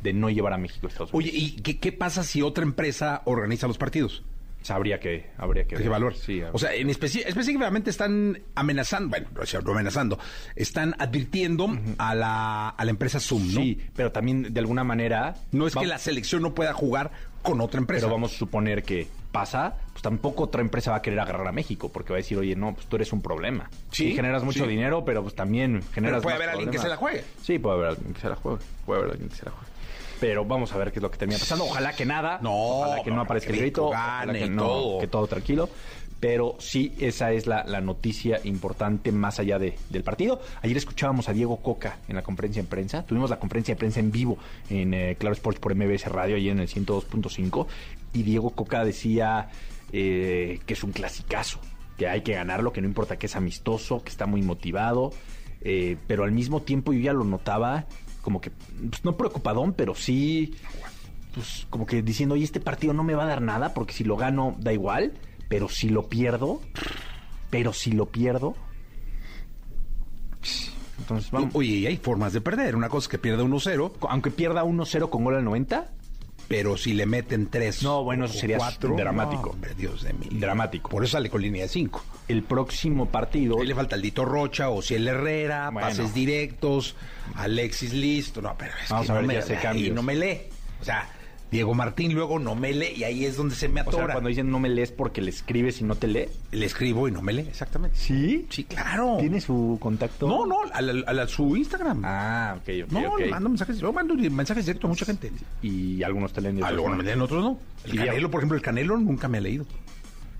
[0.00, 1.34] de no llevar a México a Estados Unidos.
[1.34, 4.22] Oye, ¿y qué, qué pasa si otra empresa organiza los partidos?
[4.62, 6.14] O sea, habría que, habría que ¿Qué valor?
[6.14, 9.26] Sí, o sea, en específicamente están amenazando, bueno,
[9.64, 10.20] no amenazando,
[10.54, 13.60] están advirtiendo a, la, a la empresa Zoom, ¿no?
[13.60, 15.34] sí, pero también de alguna manera...
[15.50, 17.10] No es que la selección no pueda jugar
[17.42, 18.06] con otra empresa.
[18.06, 21.52] Pero vamos a suponer que pasa, pues tampoco otra empresa va a querer agarrar a
[21.52, 23.68] México, porque va a decir, oye, no, pues tú eres un problema.
[23.90, 24.70] Sí, Sí, generas mucho sí.
[24.70, 27.24] dinero, pero pues también generas puede más haber alguien que se la juegue.
[27.42, 28.58] Sí, puede haber alguien que se la juegue.
[28.86, 29.72] Puede haber alguien que se la juegue.
[30.20, 31.64] Pero vamos a ver qué es lo que termina pasando.
[31.64, 32.38] Ojalá que nada.
[32.42, 33.86] No, Ojalá que no aparezca el grito.
[33.86, 35.00] México ojalá gane que no, todo.
[35.00, 35.68] que todo tranquilo.
[36.22, 40.40] Pero sí, esa es la, noticia importante más allá de- del partido.
[40.62, 43.04] Ayer escuchábamos a Diego Coca en la conferencia de prensa.
[43.04, 44.38] Tuvimos la conferencia de prensa en vivo
[44.70, 47.66] en eh, Claro Sports por MBS Radio, ayer en el 102.5.
[48.14, 49.50] Y Diego Coca decía
[49.92, 51.58] eh, que es un clasicazo,
[51.98, 55.10] que hay que ganarlo, que no importa que es amistoso, que está muy motivado.
[55.62, 57.86] eh, pero al mismo tiempo yo ya lo notaba
[58.20, 60.54] como que, pues, no preocupadón, pero sí
[61.34, 64.04] pues como que diciendo, oye, este partido no me va a dar nada porque si
[64.04, 65.14] lo gano da igual,
[65.52, 66.62] pero si lo pierdo,
[67.50, 68.56] pero si lo pierdo,
[70.98, 71.50] entonces vamos.
[71.52, 72.74] Oye, y hay formas de perder.
[72.74, 75.90] Una cosa es que pierda 1-0, Aunque pierda 1-0 con gol al 90,
[76.48, 78.56] pero si le meten 3 No, bueno, eso sería
[78.96, 79.50] dramático.
[79.50, 80.26] hombre, Dios de mí.
[80.30, 80.88] Dramático.
[80.88, 82.02] Por eso sale con línea de 5.
[82.28, 85.86] el próximo partido, Ahí le falta el Dito Rocha o si el Herrera, Bueno.
[85.86, 86.96] pases directos,
[87.34, 88.40] Alexis listo.
[88.40, 90.40] No, pero es Vamos que a no me, se no me lee.
[90.80, 91.06] O sea,
[91.52, 94.06] Diego Martín luego no me lee y ahí es donde se me o atora.
[94.06, 96.26] sea, cuando dicen no me lees porque le escribes y no te lee.
[96.50, 97.96] Le escribo y no me lee, exactamente.
[97.96, 98.46] ¿Sí?
[98.50, 99.18] Sí, claro.
[99.20, 100.26] ¿Tiene su contacto?
[100.26, 102.02] No, no, a, la- a la- su Instagram.
[102.04, 103.18] Ah, ok, ok, no, ok.
[103.20, 103.78] le mando mensajes.
[103.78, 105.30] Yo mando mensajes directos a mucha gente.
[105.62, 106.56] Y algunos te leen.
[106.56, 106.96] y otros Algunos no.
[107.02, 107.58] me leen, otros no.
[107.84, 109.66] El Canelo, por ejemplo, el Canelo nunca me ha leído.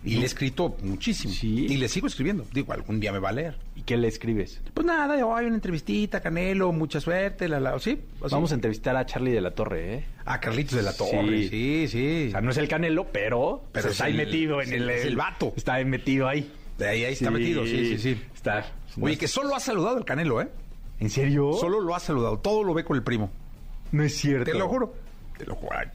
[0.05, 1.33] Y le he escrito muchísimo.
[1.33, 1.67] Sí.
[1.69, 2.45] Y le sigo escribiendo.
[2.53, 3.57] Digo, algún día me va a leer.
[3.77, 4.61] ¿Y qué le escribes?
[4.75, 8.01] Pues nada, yo, hay una entrevistita, Canelo, mucha suerte, la, la, sí.
[8.21, 8.35] así.
[8.35, 10.05] Vamos a entrevistar a Charlie de la Torre, ¿eh?
[10.25, 12.25] A Carlitos de la Torre, sí, sí.
[12.29, 14.91] O sea, no es el Canelo, pero, Pero pero es está ahí metido en el,
[14.91, 15.53] el- vato.
[15.57, 16.51] Está ahí metido ahí.
[16.79, 18.21] De ahí, ahí está metido, sí, sí, sí.
[18.35, 18.67] Está.
[19.01, 20.49] Oye, que solo ha saludado el Canelo, ¿eh?
[20.99, 21.53] ¿En serio?
[21.55, 23.31] Solo lo ha saludado, todo lo ve con el primo.
[23.93, 24.51] No es cierto.
[24.51, 24.95] Te lo juro.
[25.39, 25.77] Te lo juro.
[25.77, 25.87] Ay,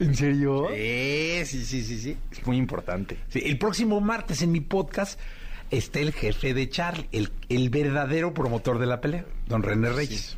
[0.00, 0.68] ¿En serio?
[0.74, 2.16] Sí, sí, sí, sí, sí.
[2.30, 3.18] Es muy importante.
[3.28, 5.18] Sí, el próximo martes en mi podcast
[5.70, 10.36] está el jefe de Charlie, el, el verdadero promotor de la pelea, don René Reyes.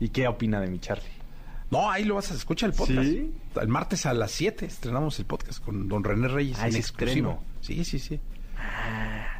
[0.00, 1.04] ¿Y qué opina de mi Charlie?
[1.70, 3.08] No, ahí lo vas a escuchar el podcast.
[3.08, 3.32] ¿Sí?
[3.60, 6.76] El martes a las 7 estrenamos el podcast con don René Reyes Ah, en es
[6.76, 7.42] exclusivo.
[7.60, 8.20] Sí, sí, sí.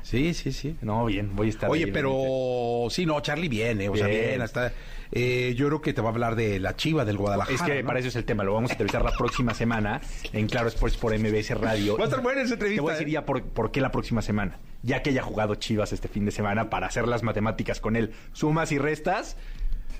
[0.06, 0.76] Sí, sí, sí.
[0.82, 4.40] No, bien, voy a estar Oye, ahí, pero sí, no, Charlie viene, o sea, Bien.
[4.40, 4.72] hasta
[5.10, 7.52] eh, yo creo que te va a hablar de la Chiva del Guadalajara.
[7.56, 7.88] Es que ¿no?
[7.88, 8.44] para eso es el tema.
[8.44, 10.00] Lo vamos a entrevistar la próxima semana
[10.32, 11.96] en Claro Sports por MBS Radio.
[11.96, 12.82] Va a estar buena esa Te entrevista.
[12.82, 13.12] voy a decir ¿eh?
[13.12, 14.60] ya por, por qué la próxima semana.
[14.84, 18.12] Ya que haya jugado Chivas este fin de semana para hacer las matemáticas con él.
[18.32, 19.36] Sumas y restas,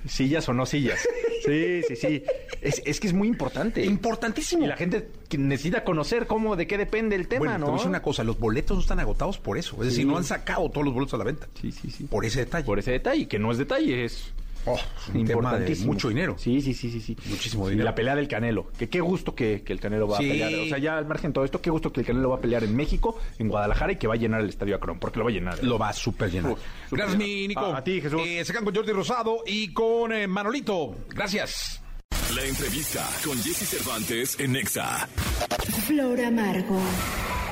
[0.07, 0.99] sillas o no sillas.
[1.45, 2.23] Sí, sí, sí.
[2.61, 3.85] Es, es que es muy importante.
[3.85, 4.65] Importantísimo.
[4.65, 7.65] Y la gente necesita conocer cómo, de qué depende el tema, bueno, te ¿no?
[7.67, 9.81] voy a decir una cosa, los boletos no están agotados por eso.
[9.81, 11.47] Es decir, no han sacado todos los boletos a la venta.
[11.61, 12.03] Sí, sí, sí.
[12.05, 12.65] Por ese detalle.
[12.65, 14.33] Por ese detalle, que no es detalle, es
[14.67, 14.77] Oh,
[15.13, 15.93] de importantísimo.
[15.93, 16.35] mucho dinero.
[16.37, 17.15] Sí, sí, sí, sí, sí.
[17.27, 17.85] Muchísimo Y dinero.
[17.85, 18.67] la pelea del Canelo.
[18.77, 20.25] Que qué gusto que, que el Canelo va Sí.
[20.25, 20.53] a pelear.
[20.53, 22.41] O sea, ya al margen de todo esto, qué gusto que el Canelo va a
[22.41, 25.25] pelear en México, en Guadalajara y que va a llenar el estadio Akron, porque lo
[25.25, 25.63] va a llenar.
[25.63, 26.51] Lo va a súper llenar.
[26.51, 26.59] Uf,
[26.91, 27.27] Gracias, llenar.
[27.27, 27.61] mi Nico.
[27.61, 28.21] A- a ti, Jesús.
[28.25, 30.95] Eh, se quedan con Jordi Rosado y con eh, Manolito.
[31.09, 31.81] Gracias.
[32.37, 35.07] La entrevista con Jesse Cervantes en Nexa.
[35.87, 36.79] Flor Amargo.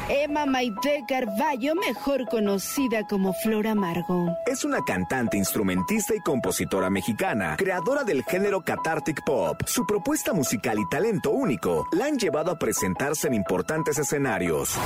[0.10, 4.28] Emma Maite Carballo, mejor conocida como Flor Amargo.
[4.46, 9.60] Es una cantante, instrumentista y compositora mexicana, creadora del género Cathartic Pop.
[9.66, 14.78] Su propuesta musical y talento único la han llevado a presentarse en importantes escenarios.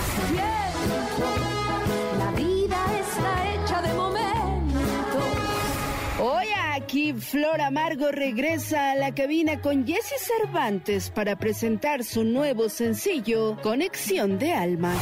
[7.19, 14.39] Flor Amargo regresa a la cabina con Jesse Cervantes para presentar su nuevo sencillo, Conexión
[14.39, 14.97] de Almas.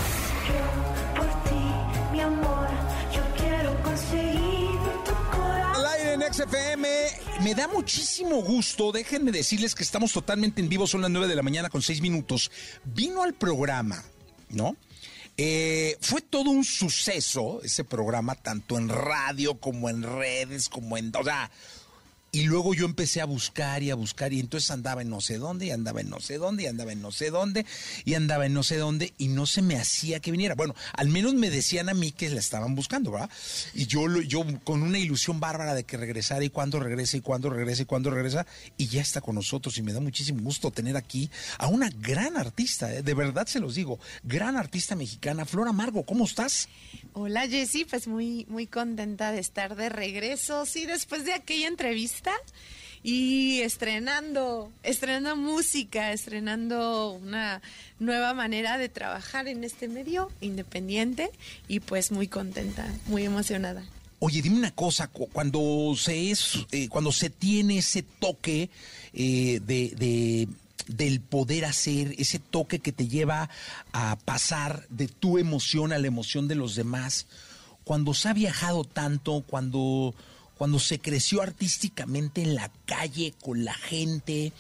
[1.16, 2.68] Por ti, mi amor,
[3.14, 5.76] yo quiero conseguir tu corazón.
[5.76, 6.88] Al aire en XFM,
[7.44, 8.92] me da muchísimo gusto.
[8.92, 12.02] Déjenme decirles que estamos totalmente en vivo, son las 9 de la mañana con 6
[12.02, 12.52] minutos.
[12.84, 14.04] Vino al programa,
[14.50, 14.76] ¿no?
[15.38, 21.12] Eh, fue todo un suceso ese programa, tanto en radio como en redes, como en...
[21.16, 21.52] O sea,
[22.38, 25.40] y luego yo empecé a buscar y a buscar y entonces andaba en no sé
[25.40, 27.66] dónde y andaba en no sé dónde y andaba en no sé dónde
[28.06, 30.54] y andaba en no sé dónde y no se me hacía que viniera.
[30.54, 33.32] Bueno, al menos me decían a mí que la estaban buscando, ¿verdad?
[33.74, 37.50] Y yo, yo con una ilusión bárbara de que regresara y cuándo regresa y cuándo
[37.50, 38.46] regresa y cuándo regresa
[38.78, 42.38] y ya está con nosotros y me da muchísimo gusto tener aquí a una gran
[42.38, 43.02] artista, ¿eh?
[43.02, 46.70] de verdad se los digo, gran artista mexicana, Flor Amargo, ¿cómo estás?
[47.14, 52.27] Hola Jessy, pues muy, muy contenta de estar de regreso, sí, después de aquella entrevista
[53.04, 57.62] y estrenando, estrenando música, estrenando una
[58.00, 61.30] nueva manera de trabajar en este medio independiente
[61.68, 63.84] y pues muy contenta, muy emocionada.
[64.20, 68.70] Oye, dime una cosa, cu- cuando se es, eh, cuando se tiene ese toque
[69.14, 70.48] eh, de-
[70.88, 73.50] del poder hacer, ese toque que te lleva
[73.94, 77.28] a pasar de tu emoción a la emoción de los demás,
[77.84, 80.16] cuando se ha viajado tanto, cuando,
[80.58, 84.52] cuando se creció artísticamente en la calle con la gente,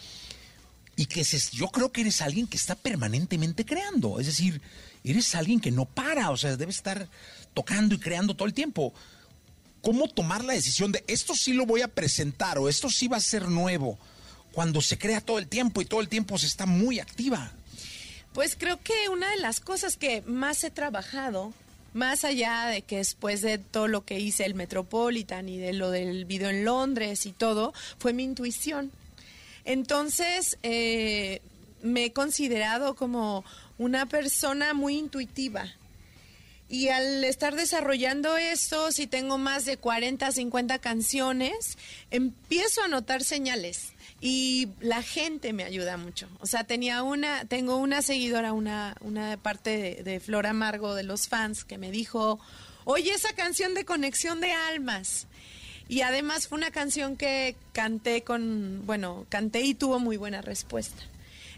[0.96, 4.62] y que se- yo creo que eres alguien que está permanentemente creando, es decir,
[5.04, 7.08] eres alguien que no para, o sea, debe estar
[7.54, 8.94] tocando y creando todo el tiempo.
[9.82, 13.18] ¿Cómo tomar la decisión de esto sí lo voy a presentar o esto sí va
[13.18, 13.98] a ser nuevo?
[14.52, 17.52] Cuando se crea todo el tiempo y todo el tiempo se está muy activa.
[18.34, 21.54] Pues creo que una de las cosas que más he trabajado,
[21.98, 25.90] más allá de que después de todo lo que hice el Metropolitan y de lo
[25.90, 28.92] del video en Londres y todo, fue mi intuición.
[29.66, 31.42] Entonces, eh,
[31.82, 33.44] me he considerado como
[33.80, 35.66] una persona muy intuitiva.
[36.70, 41.78] Y al estar desarrollando esto, si tengo más de 40, 50 canciones,
[42.12, 46.28] empiezo a notar señales y la gente me ayuda mucho.
[46.40, 51.28] O sea, tenía una, tengo una seguidora, una, una parte de, Flor Amargo de los
[51.28, 52.40] fans que me dijo,
[52.86, 55.28] oye, esa canción de conexión de almas.
[55.88, 61.04] Y además fue una canción que canté con, bueno, canté y tuvo muy buena respuesta.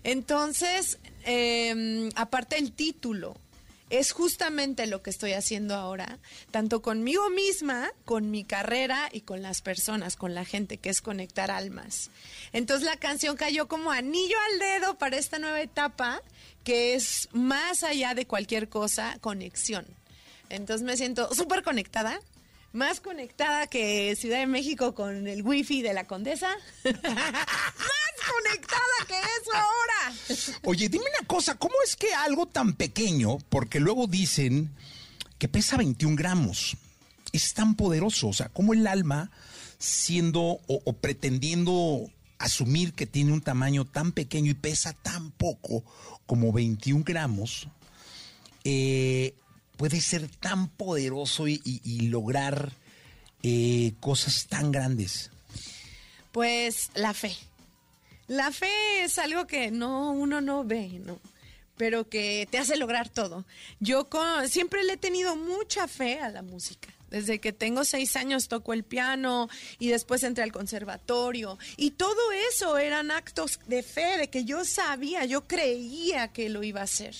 [0.03, 3.35] Entonces, eh, aparte el título,
[3.89, 6.19] es justamente lo que estoy haciendo ahora,
[6.51, 11.01] tanto conmigo misma, con mi carrera y con las personas, con la gente, que es
[11.01, 12.09] conectar almas.
[12.53, 16.21] Entonces la canción cayó como anillo al dedo para esta nueva etapa,
[16.63, 19.85] que es más allá de cualquier cosa, conexión.
[20.49, 22.19] Entonces me siento súper conectada,
[22.71, 26.49] más conectada que Ciudad de México con el wifi de la condesa.
[26.83, 27.03] más
[28.31, 30.59] conectada que eso ahora.
[30.63, 34.69] Oye, dime una cosa, ¿cómo es que algo tan pequeño, porque luego dicen
[35.37, 36.77] que pesa 21 gramos,
[37.31, 38.29] es tan poderoso?
[38.29, 39.31] O sea, ¿cómo el alma,
[39.77, 42.09] siendo o, o pretendiendo
[42.39, 45.83] asumir que tiene un tamaño tan pequeño y pesa tan poco
[46.25, 47.67] como 21 gramos,
[48.63, 49.33] eh,
[49.79, 52.73] puede ser tan poderoso y, lograr
[53.43, 55.31] eh, cosas tan grandes?
[56.33, 57.33] Pues la fe.
[58.27, 61.17] La fe es algo que no uno no ve, ¿no?
[61.77, 63.45] Pero que te hace lograr todo.
[63.79, 66.89] Yo con- siempre le he tenido mucha fe a la música.
[67.09, 69.47] Desde que tengo seis años toco el piano
[69.79, 71.57] y después entré al conservatorio.
[71.77, 72.19] Y todo
[72.51, 76.83] eso eran actos de fe, de que yo sabía, yo creía que lo iba a
[76.83, 77.15] hacer.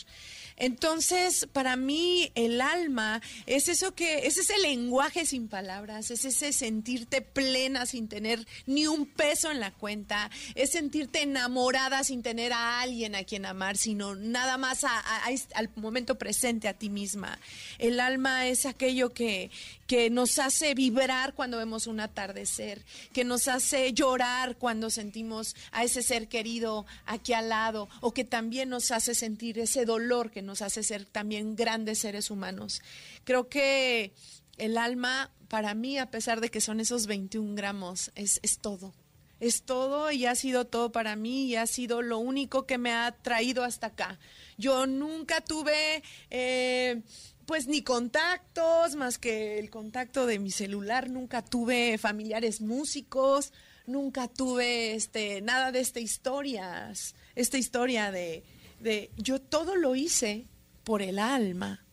[0.60, 6.54] Entonces, para mí, el alma es eso que, es ese lenguaje sin palabras, es ese
[6.54, 12.54] sentirte plena sin tener ni un peso en la cuenta, es sentirte enamorada sin tener
[12.54, 17.40] a alguien a quien amar, sino nada más al momento presente a ti misma.
[17.78, 19.50] El alma es aquello que,
[19.90, 25.84] que nos hace vibrar cuando vemos un atardecer, que nos hace llorar cuando sentimos a
[25.84, 30.44] ese ser querido aquí al lado, o que también nos hace sentir ese dolor que
[30.44, 32.84] nos hace ser también grandes seres humanos.
[33.24, 34.14] Creo que
[34.58, 38.94] el alma, para mí, a pesar de que son esos 21 gramos, es, es todo.
[39.40, 42.92] Es todo y ha sido todo para mí y ha sido lo único que me
[42.92, 44.20] ha traído hasta acá.
[44.56, 46.04] Yo nunca tuve...
[46.30, 47.02] eh,
[47.50, 53.54] pues ni contactos, más que el contacto de mi celular, nunca tuve familiares músicos,
[53.88, 58.44] nunca tuve este nada de esta historias, esta historia de,
[58.82, 60.46] de yo todo lo hice
[60.84, 61.84] por el alma,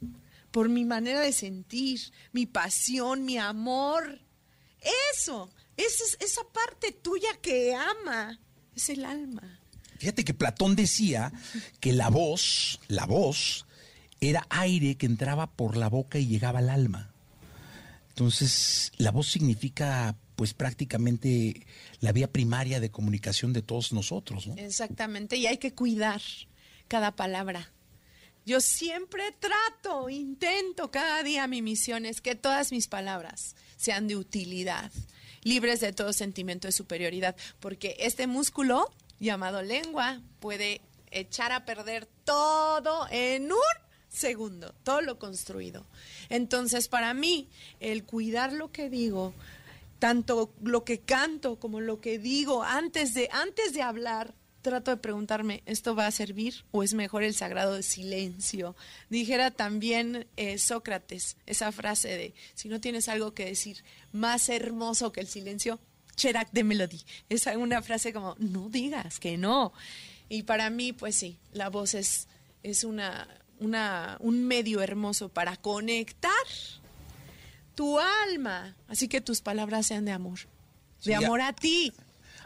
[0.51, 2.01] por mi manera de sentir,
[2.33, 4.21] mi pasión, mi amor.
[5.15, 8.39] Eso, esa, es- esa parte tuya que ama,
[8.75, 9.59] es el alma.
[9.99, 11.33] Fíjate que Platón decía
[11.81, 13.66] que la voz, la voz,
[14.21, 17.12] era aire que entraba por la boca y llegaba al alma.
[18.09, 21.67] Entonces, la voz significa, pues prácticamente,
[22.01, 24.55] la vía primaria de comunicación de todos nosotros, ¿no?
[24.57, 26.23] Exactamente, y hay que cuidar
[26.89, 27.73] cada palabra.
[28.47, 34.17] Yo siempre trato, intento cada día mi misión es que todas mis palabras sean de
[34.17, 34.93] utilidad,
[35.43, 42.07] libres de todo sentimiento de superioridad, porque este músculo llamado lengua puede echar a perder
[42.25, 43.86] todo en un
[44.17, 45.85] segundo, todo lo construido.
[46.29, 47.49] Entonces, para mí,
[47.81, 49.35] el cuidar lo que digo,
[49.99, 54.97] tanto lo que canto como lo que digo antes de antes de hablar, trato de
[54.97, 58.75] preguntarme, ¿esto va a servir o es mejor el sagrado silencio?
[59.11, 65.12] Dijera también eh, Sócrates esa frase de, si no tienes algo que decir más hermoso
[65.12, 65.79] que el silencio,
[66.17, 67.01] Cherac de Melody.
[67.29, 69.73] Es una frase como, no digas que no.
[70.29, 72.27] Y para mí, pues sí, la voz es,
[72.64, 73.29] es una,
[73.61, 76.31] una, un medio hermoso para conectar
[77.75, 78.75] tu alma.
[78.89, 80.39] Así que tus palabras sean de amor.
[81.05, 81.93] De amor a ti.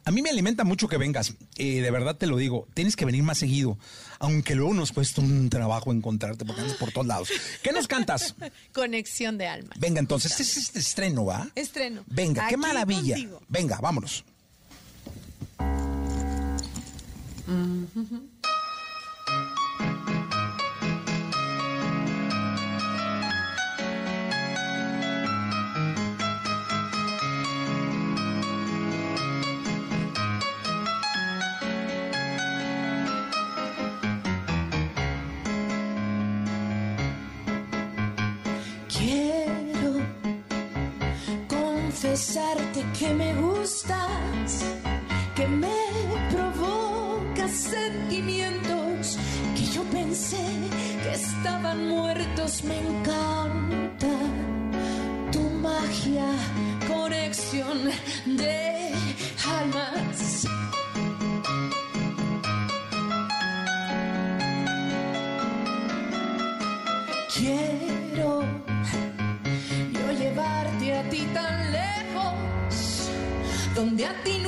[0.05, 1.35] A mí me alimenta mucho que vengas.
[1.57, 2.67] Eh, de verdad te lo digo.
[2.75, 3.79] Tienes que venir más seguido.
[4.19, 7.29] Aunque luego nos cuesta un trabajo encontrarte porque andas por todos lados.
[7.63, 8.35] ¿Qué nos cantas?
[8.73, 9.71] Conexión de alma.
[9.79, 11.49] Venga, entonces, este es este estreno, ¿va?
[11.55, 12.03] Estreno.
[12.07, 13.15] Venga, qué maravilla.
[13.15, 13.43] contigo.
[13.49, 14.25] Venga, vámonos.
[17.47, 18.30] Quiero
[42.99, 44.65] que me gustas,
[45.35, 45.81] que me
[46.31, 49.19] provocas sentimientos
[49.55, 50.45] que yo pensé
[51.03, 52.65] que estaban muertos.
[52.65, 54.15] Me encanta
[55.33, 56.29] tu magia,
[56.89, 57.79] conexión
[58.27, 58.93] de
[59.59, 60.50] almas.
[73.81, 74.40] Donde a ti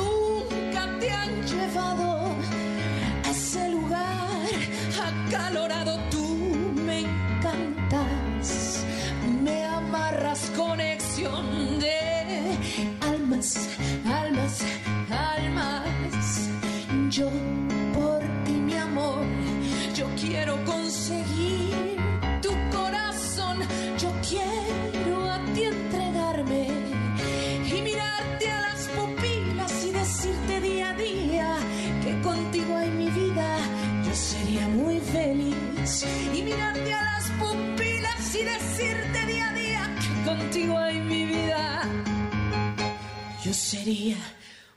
[43.83, 44.17] sería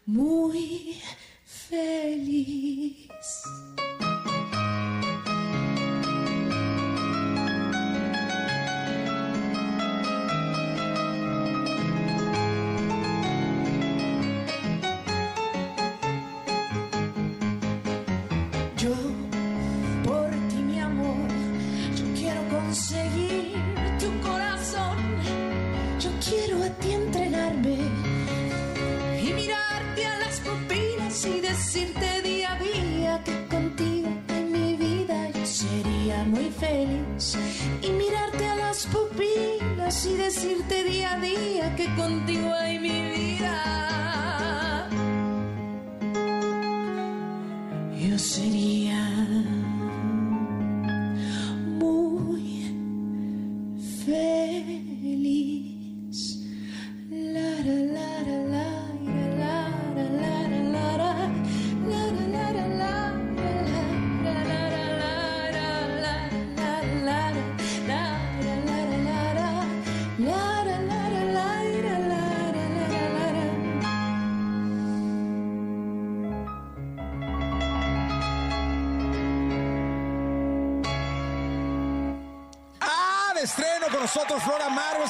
[0.08, 0.95] muy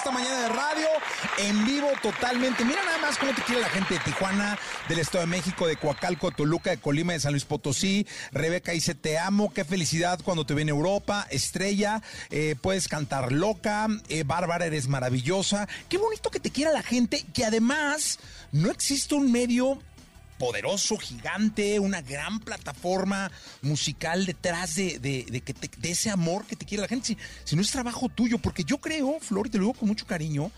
[0.05, 0.87] esta mañana de radio,
[1.39, 2.63] en vivo totalmente.
[2.63, 4.55] Mira nada más cómo te quiere la gente de Tijuana,
[4.87, 8.05] del Estado de México, de Coacalco, Toluca, de Colima, de San Luis Potosí.
[8.31, 11.25] Rebeca dice, te amo, qué felicidad cuando te ven en Europa.
[11.31, 13.87] Estrella, eh, puedes cantar loca.
[14.07, 15.67] Eh, Bárbara, eres maravillosa.
[15.89, 18.19] Qué bonito que te quiera la gente, que además
[18.51, 19.79] no existe un medio
[20.37, 23.31] poderoso, gigante, una gran plataforma
[23.61, 27.07] musical detrás de, de- de que de ese amor que te quiere la gente.
[27.07, 29.87] Si, si no es trabajo tuyo, porque yo creo, Flor, y te lo digo con
[29.87, 30.51] mucho cariño,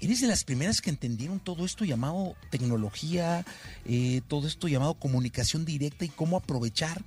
[0.00, 3.44] eres de las primeras que entendieron todo esto llamado tecnología,
[3.84, 7.02] eh, todo esto llamado comunicación directa y cómo aprovechar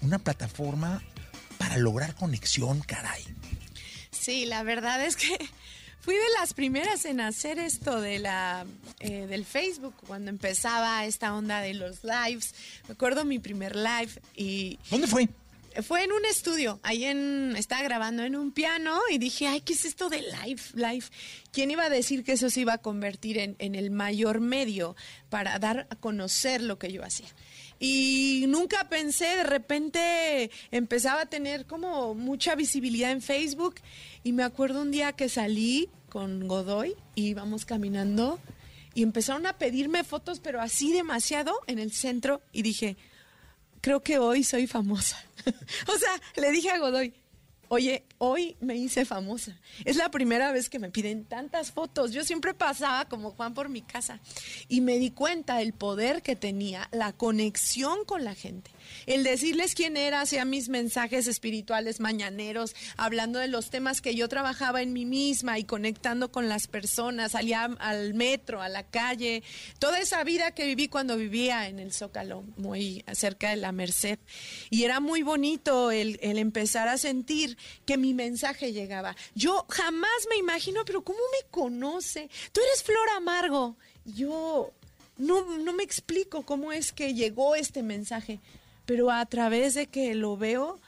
[0.00, 1.02] una plataforma
[1.58, 3.22] para lograr conexión, caray?
[4.10, 5.36] Sí, la verdad es que
[6.08, 8.64] fui de las primeras en hacer esto de la
[9.00, 12.54] eh, del Facebook cuando empezaba esta onda de los lives.
[12.86, 15.28] Me acuerdo mi primer live y ¿Dónde fue?
[15.82, 19.74] fue en un estudio, ahí en estaba grabando en un piano y dije, ay, ¿qué
[19.74, 21.04] es esto de live, live?
[21.52, 24.96] ¿Quién iba a decir que eso se iba a convertir en, en el mayor medio
[25.28, 27.28] para dar a conocer lo que yo hacía?
[27.78, 33.74] Y nunca pensé, de repente empezaba a tener como mucha visibilidad en Facebook
[34.24, 38.38] y me acuerdo un día que salí con Godoy y íbamos caminando
[38.94, 42.96] y empezaron a pedirme fotos, pero así demasiado en el centro y dije,
[43.80, 45.22] creo que hoy soy famosa.
[45.46, 47.14] o sea, le dije a Godoy,
[47.68, 49.58] oye, hoy me hice famosa.
[49.84, 52.12] Es la primera vez que me piden tantas fotos.
[52.12, 54.20] Yo siempre pasaba como Juan por mi casa
[54.68, 58.70] y me di cuenta del poder que tenía la conexión con la gente.
[59.06, 64.28] El decirles quién era, hacía mis mensajes espirituales mañaneros, hablando de los temas que yo
[64.28, 69.42] trabajaba en mí misma y conectando con las personas, salía al metro, a la calle,
[69.78, 74.18] toda esa vida que viví cuando vivía en el Zócalo, muy cerca de la Merced.
[74.70, 79.16] Y era muy bonito el, el empezar a sentir que mi mensaje llegaba.
[79.34, 82.28] Yo jamás me imagino, pero ¿cómo me conoce?
[82.52, 83.76] Tú eres Flor Amargo.
[84.04, 84.72] Yo
[85.16, 88.40] no, no me explico cómo es que llegó este mensaje,
[88.86, 90.80] pero a través de que lo veo,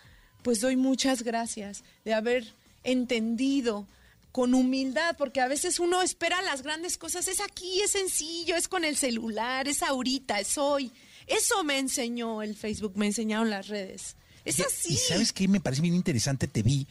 [0.42, 2.54] pues doy muchas gracias de haber
[2.84, 3.86] entendido
[4.32, 8.68] con humildad, porque a veces uno espera las grandes cosas, es aquí, es sencillo, es
[8.68, 10.92] con el celular, es ahorita, es hoy.
[11.26, 14.16] Eso me enseñó el Facebook, me enseñaron las redes.
[14.44, 14.94] Es Y- así.
[14.94, 16.86] Y sabes qué me parece bien interesante, te vi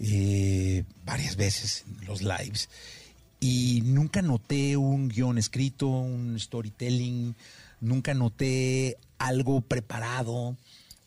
[0.00, 2.68] eh, varias veces en los lives
[3.40, 7.34] y nunca noté un guion escrito, un storytelling,
[7.80, 10.56] nunca noté algo preparado.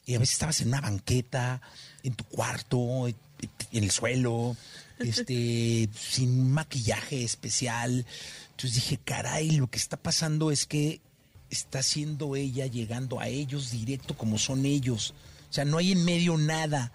[0.06, 1.62] Y a veces estabas en una banqueta,
[2.04, 3.16] en tu cuarto, en
[3.84, 4.56] el suelo,
[5.00, 8.06] este, sin maquillaje especial.
[8.52, 11.02] Entonces dije, caray, lo que está pasando es que
[11.50, 15.14] está siendo ella llegando a ellos directo como son ellos.
[15.50, 16.92] O sea, no hay en medio nada.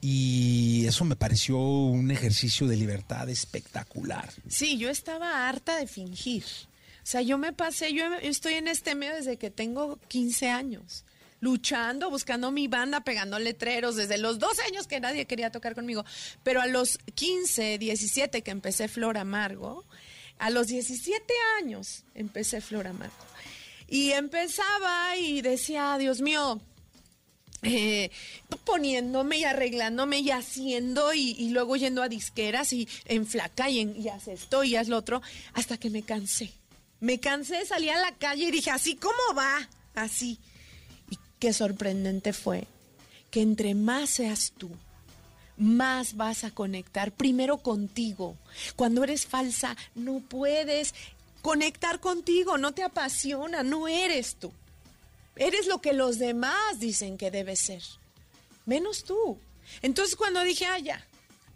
[0.00, 4.28] Y eso me pareció un ejercicio de libertad espectacular.
[4.48, 6.44] Sí, yo estaba harta de fingir.
[7.02, 11.04] O sea, yo me pasé, yo estoy en este medio desde que tengo 15 años,
[11.40, 16.04] luchando, buscando mi banda, pegando letreros, desde los 12 años que nadie quería tocar conmigo.
[16.42, 19.84] Pero a los 15, 17 que empecé Flor Amargo,
[20.38, 23.14] a los 17 años empecé Flor Amargo.
[23.88, 26.60] Y empezaba y decía, Dios mío,
[27.62, 28.10] eh,
[28.64, 34.08] poniéndome y arreglándome y haciendo y, luego yendo a disqueras y en flaca y, en,
[34.08, 35.22] haz esto y haz lo otro,
[35.54, 36.52] hasta que me cansé.
[37.00, 40.38] Me cansé, salí a la calle y dije, así cómo va, así.
[41.10, 42.66] Y qué sorprendente fue
[43.30, 44.70] que entre más seas tú,
[45.56, 48.36] más vas a conectar primero contigo.
[48.76, 50.94] Cuando eres falsa, no puedes
[51.40, 54.52] conectar contigo, no te apasiona, no eres tú.
[55.36, 57.82] Eres lo que los demás dicen que debes ser,
[58.66, 59.38] menos tú.
[59.80, 60.78] Entonces cuando dije, ah,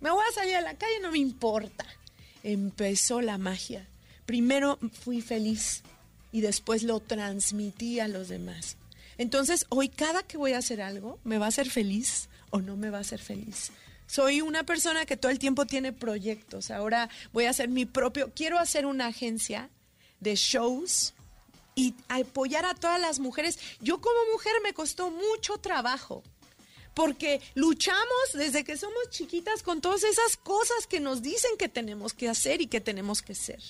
[0.01, 1.85] me voy a salir a la calle, no me importa.
[2.43, 3.87] Empezó la magia.
[4.25, 5.83] Primero fui feliz
[6.33, 8.77] y después lo transmití a los demás.
[9.19, 12.77] Entonces hoy cada que voy a hacer algo, ¿me va a hacer feliz o no
[12.77, 13.73] me va a hacer feliz?
[14.07, 16.71] Soy una persona que todo el tiempo tiene proyectos.
[16.71, 19.71] Ahora voy a hacer mi propio, quiero hacer una agencia
[20.21, 21.15] de shows
[21.77, 23.61] y apoyar a todas las mujeres.
[23.81, 26.25] Yo como mujer me costó mucho trabajo,
[26.95, 32.15] porque luchamos desde que somos chiquitas con todas esas cosas que nos dicen que tenemos
[32.15, 33.61] que hacer y que tenemos que ser.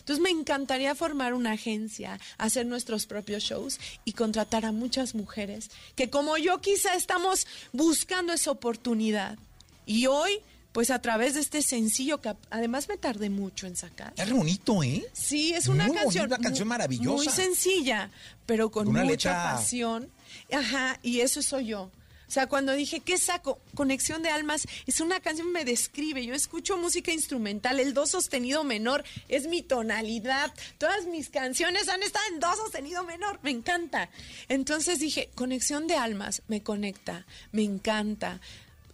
[0.00, 5.70] Entonces me encantaría formar una agencia, hacer nuestros propios shows y contratar a muchas mujeres
[5.94, 9.38] que como yo quizá estamos buscando esa oportunidad.
[9.86, 10.40] Y hoy,
[10.72, 14.12] pues a través de este sencillo que además me tardé mucho en sacar.
[14.16, 15.06] Es re bonito, ¿eh?
[15.12, 16.22] Sí, es una Muy canción.
[16.24, 17.12] bonita, una canción maravillosa.
[17.14, 18.10] Muy sencilla,
[18.46, 20.08] pero con Una mucha letra- pasión.
[20.50, 21.90] Ajá, y eso soy yo.
[22.28, 23.60] O sea, cuando dije, ¿qué saco?
[23.74, 26.24] Conexión de almas es una canción que me describe.
[26.24, 30.50] Yo escucho música instrumental, el do sostenido menor es mi tonalidad.
[30.78, 34.08] Todas mis canciones han estado en do sostenido menor, me encanta.
[34.48, 38.40] Entonces dije, conexión de almas, me conecta, me encanta.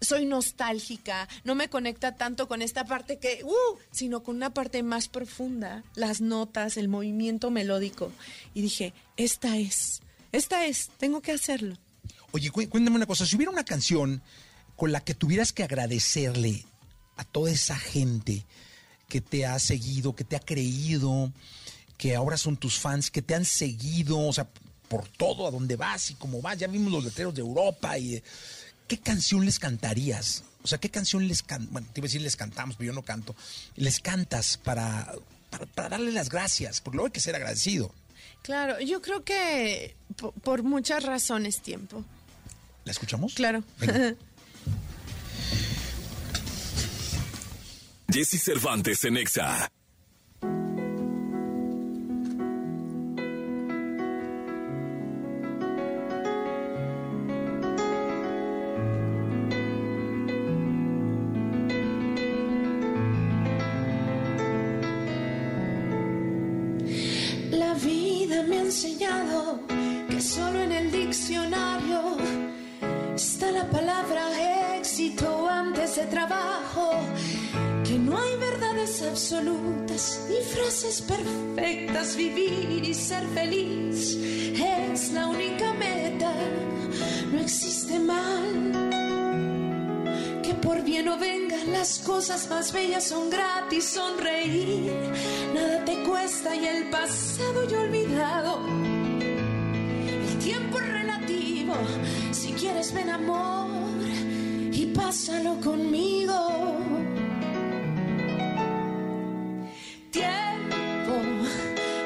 [0.01, 4.82] Soy nostálgica, no me conecta tanto con esta parte que, uh, sino con una parte
[4.84, 8.12] más profunda, las notas, el movimiento melódico.
[8.55, 11.76] Y dije, esta es, esta es, tengo que hacerlo.
[12.30, 14.22] Oye, cué- cuéntame una cosa, si hubiera una canción
[14.76, 16.64] con la que tuvieras que agradecerle
[17.16, 18.44] a toda esa gente
[19.09, 21.32] que te ha seguido, que te ha creído,
[21.96, 24.49] que ahora son tus fans, que te han seguido, o sea,
[24.88, 28.22] por todo, a donde vas y cómo vas, ya vimos los letreros de Europa y...
[28.89, 30.43] ¿qué canción les cantarías?
[30.62, 32.93] O sea, ¿qué canción les can Bueno, te iba a decir les cantamos, pero yo
[32.95, 33.36] no canto.
[33.76, 35.12] Les cantas para,
[35.51, 37.95] para, para darle las gracias, porque luego hay que ser agradecido.
[38.43, 42.05] Claro, yo creo que po- por muchas razones tiempo.
[42.84, 43.34] ¿La escuchamos?
[43.34, 43.62] Claro.
[43.78, 44.14] Venga.
[48.11, 49.68] Jesse Cervantes en Exa.
[76.09, 76.92] Trabajo,
[77.84, 84.16] que no hay verdades absolutas ni frases perfectas, vivir y ser feliz
[84.92, 86.32] es la única meta,
[87.32, 88.72] no existe mal
[90.42, 93.04] que por bien o venga las cosas más bellas.
[93.04, 94.92] Son gratis, sonreír,
[95.54, 98.66] nada te cuesta y el pasado ya olvidado.
[99.20, 101.74] El tiempo es relativo,
[102.32, 103.88] si quieres ven amor
[104.99, 106.38] pásalo conmigo.
[110.11, 111.14] Tiempo,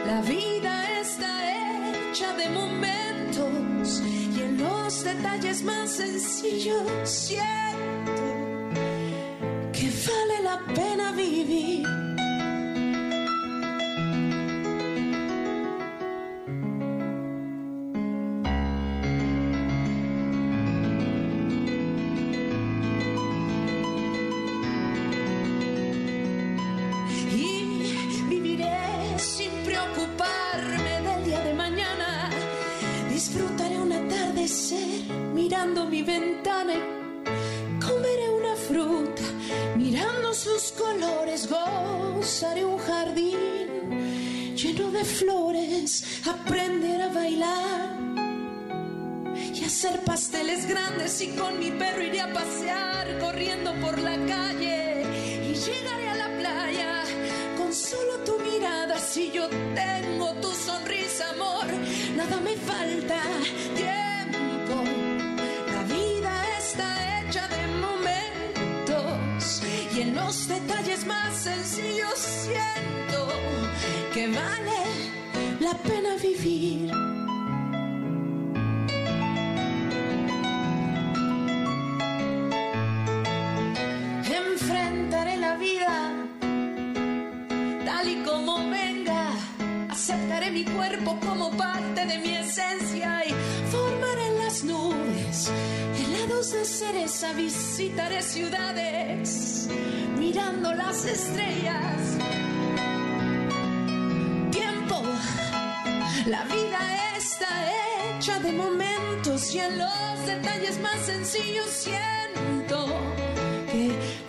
[0.07, 4.03] la vida está hecha de momentos
[4.37, 8.25] y en los detalles más sencillos siento
[9.73, 12.12] que vale la pena vivir.
[45.05, 46.05] Flores.
[46.27, 47.97] Aprender a bailar
[49.55, 55.02] y hacer pasteles grandes y con mi perro iré a pasear corriendo por la calle
[75.73, 76.91] la pena vivir
[84.45, 85.95] Enfrentaré la vida
[87.87, 89.31] tal y como venga.
[89.91, 93.33] Aceptaré mi cuerpo como parte de mi esencia y
[93.71, 95.51] formaré las nubes
[95.99, 97.33] helados de cereza.
[97.33, 99.69] Visitaré ciudades
[100.19, 102.19] mirando las estrellas.
[106.27, 107.49] La vida está
[108.17, 112.87] hecha de momentos y en los detalles más sencillos siento
[113.71, 114.22] que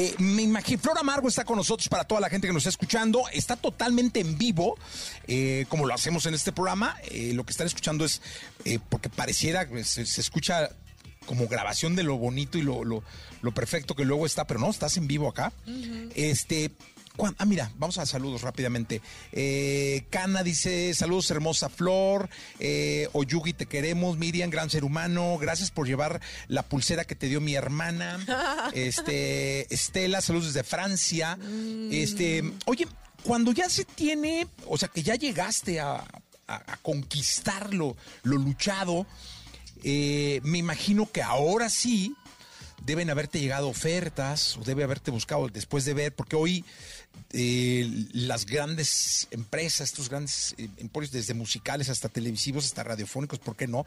[0.00, 2.68] Eh, me imagino, Flor Amargo está con nosotros para toda la gente que nos está
[2.70, 3.24] escuchando.
[3.32, 4.78] Está totalmente en vivo,
[5.26, 6.96] eh, como lo hacemos en este programa.
[7.10, 8.20] Eh, lo que están escuchando es,
[8.90, 10.70] porque pareciera, que se, se escucha
[11.26, 13.02] como grabación de lo bonito y lo, lo-
[13.42, 15.52] lo perfecto que luego está, pero no, estás en vivo acá.
[16.14, 16.70] Este.
[17.38, 19.02] Ah, mira, vamos a saludos rápidamente.
[19.32, 22.28] Eh, Cana dice, saludos hermosa Flor,
[22.60, 27.26] eh, Oyugi te queremos, Miriam, gran ser humano, gracias por llevar la pulsera que te
[27.28, 28.18] dio mi hermana.
[28.72, 31.38] Este, Estela, saludos desde Francia.
[31.90, 32.86] Este, oye,
[33.24, 38.36] cuando ya se tiene, o sea, que ya llegaste a, a- a conquistar lo, lo
[38.36, 39.06] luchado,
[39.82, 42.14] eh, me imagino que ahora sí
[42.84, 46.64] deben haberte llegado ofertas o debe haberte buscado después de ver, porque hoy
[47.30, 53.54] eh, las grandes empresas, estos grandes eh, emporios, desde musicales hasta televisivos, hasta radiofónicos, ¿por
[53.54, 53.84] qué no?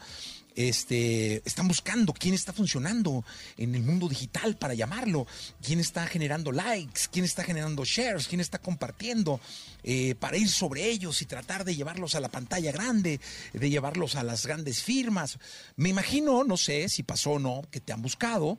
[0.54, 3.24] Este, están buscando quién está funcionando
[3.56, 5.26] en el mundo digital para llamarlo,
[5.60, 9.40] quién está generando likes, quién está generando shares, quién está compartiendo,
[9.82, 13.18] eh, para ir sobre ellos y tratar de llevarlos a la pantalla grande,
[13.52, 15.38] de llevarlos a las grandes firmas.
[15.74, 18.58] Me imagino, no sé si pasó o no, que te han buscado,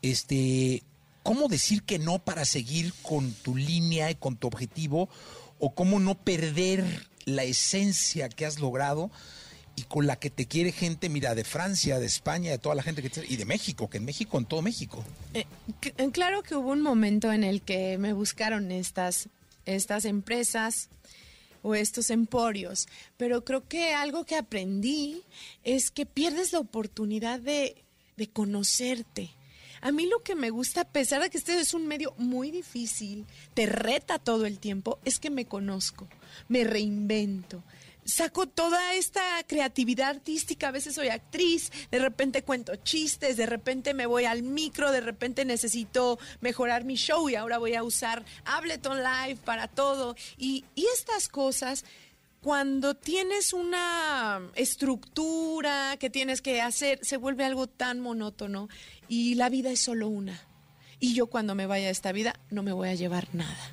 [0.00, 0.84] este,
[1.22, 5.08] cómo decir que no para seguir con tu línea y con tu objetivo,
[5.58, 6.84] o cómo no perder
[7.24, 9.10] la esencia que has logrado
[9.76, 12.82] y con la que te quiere gente, mira, de Francia, de España, de toda la
[12.82, 15.02] gente que te- y de México, que en México, en todo México.
[15.32, 15.46] Eh,
[16.12, 19.28] claro que hubo un momento en el que me buscaron estas,
[19.64, 20.88] estas empresas
[21.62, 25.22] o estos emporios, pero creo que algo que aprendí
[25.62, 27.84] es que pierdes la oportunidad de,
[28.16, 29.30] de conocerte.
[29.82, 32.52] A mí lo que me gusta, a pesar de que este es un medio muy
[32.52, 36.06] difícil, te reta todo el tiempo, es que me conozco,
[36.48, 37.64] me reinvento.
[38.04, 43.92] Saco toda esta creatividad artística, a veces soy actriz, de repente cuento chistes, de repente
[43.92, 48.24] me voy al micro, de repente necesito mejorar mi show y ahora voy a usar
[48.44, 50.14] Ableton Live para todo.
[50.36, 51.84] Y, y estas cosas
[52.42, 58.68] cuando tienes una estructura que tienes que hacer, se vuelve algo tan monótono
[59.12, 60.40] y la vida es solo una.
[60.98, 63.70] Y yo cuando me vaya de esta vida no me voy a llevar nada.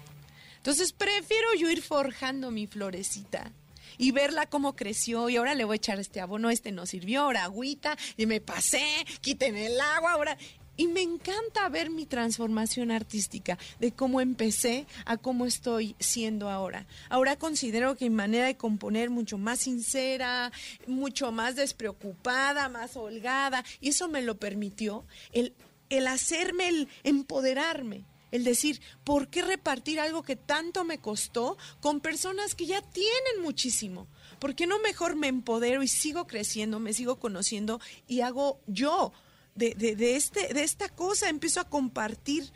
[0.57, 3.49] Entonces prefiero yo ir forjando mi florecita
[3.97, 7.21] y verla cómo creció y ahora le voy a echar este abono, este no sirvió,
[7.21, 8.83] ahora agüita y me pasé,
[9.21, 10.37] quiten el agua, ahora...
[10.79, 16.87] Y me encanta ver mi transformación artística, de cómo empecé a cómo estoy siendo ahora.
[17.09, 20.53] Ahora considero que mi manera de componer mucho más sincera,
[20.87, 25.03] mucho más despreocupada, más holgada, y eso me lo permitió
[25.33, 25.53] el,
[25.89, 28.05] el hacerme, el empoderarme.
[28.31, 33.41] El decir, ¿por qué repartir algo que tanto me costó con personas que ya tienen
[33.41, 34.07] muchísimo?
[34.39, 39.11] ¿Por qué no mejor me empodero y sigo creciendo, me sigo conociendo y hago yo
[39.55, 42.51] de, de, de este, de esta cosa, empiezo a compartir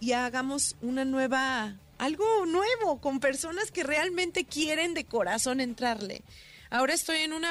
[0.00, 6.22] y hagamos una nueva, algo nuevo con personas que realmente quieren de corazón entrarle.
[6.70, 7.44] Ahora estoy en un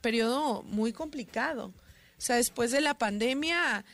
[0.00, 1.72] periodo muy complicado.
[2.18, 3.84] O sea, después de la pandemia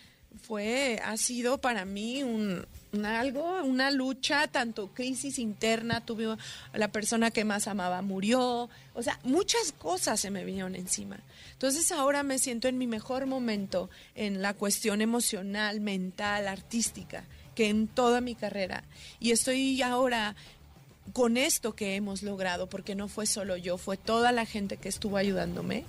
[0.40, 2.66] fue, ha sido para mí un,
[3.04, 6.36] algo, una lucha, tanto crisis interna, tuve
[6.72, 11.18] la persona que más amaba murió, o sea, muchas cosas se me vinieron encima.
[11.52, 17.68] Entonces ahora me siento en mi mejor momento en la cuestión emocional, mental, artística, que
[17.68, 18.84] en toda mi carrera.
[19.20, 20.34] Y estoy ahora
[21.12, 24.88] con esto que hemos logrado, porque no fue solo yo, fue toda la gente que
[24.88, 25.84] estuvo ayudándome,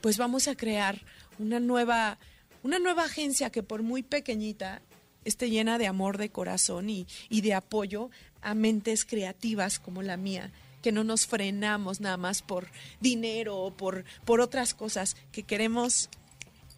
[0.00, 1.00] pues vamos a crear
[1.38, 2.18] una nueva,
[2.62, 4.82] una nueva agencia que por muy pequeñita
[5.24, 8.10] esté llena de amor de corazón y, y de apoyo
[8.40, 10.50] a mentes creativas como la mía,
[10.82, 12.68] que no nos frenamos nada más por
[13.00, 16.08] dinero o por, por otras cosas, que queremos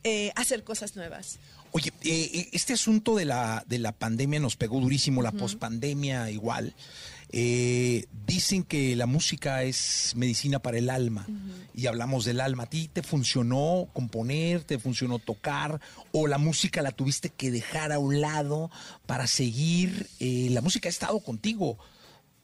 [0.03, 1.39] eh, hacer cosas nuevas.
[1.73, 6.75] Oye, eh, este asunto de la, de la pandemia nos pegó durísimo, la pospandemia igual.
[7.33, 11.27] Eh, dicen que la música es medicina para el alma
[11.75, 12.65] y hablamos del alma.
[12.65, 15.81] ¿A ti te funcionó componer, te funcionó tocar
[16.11, 18.71] o la música la tuviste que dejar a un lado
[19.07, 20.09] para seguir?
[20.19, 21.79] Eh, la música ha estado contigo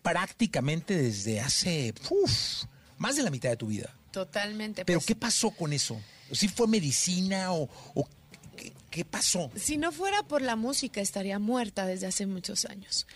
[0.03, 2.65] prácticamente desde hace uf,
[2.99, 3.93] más de la mitad de tu vida.
[4.13, 4.85] Totalmente.
[4.85, 6.01] Pero pues, ¿qué pasó con eso?
[6.31, 8.09] ¿Sí fue medicina o, o
[8.57, 9.51] qué, qué pasó?
[9.57, 13.07] Si no fuera por la música, estaría muerta desde hace muchos años.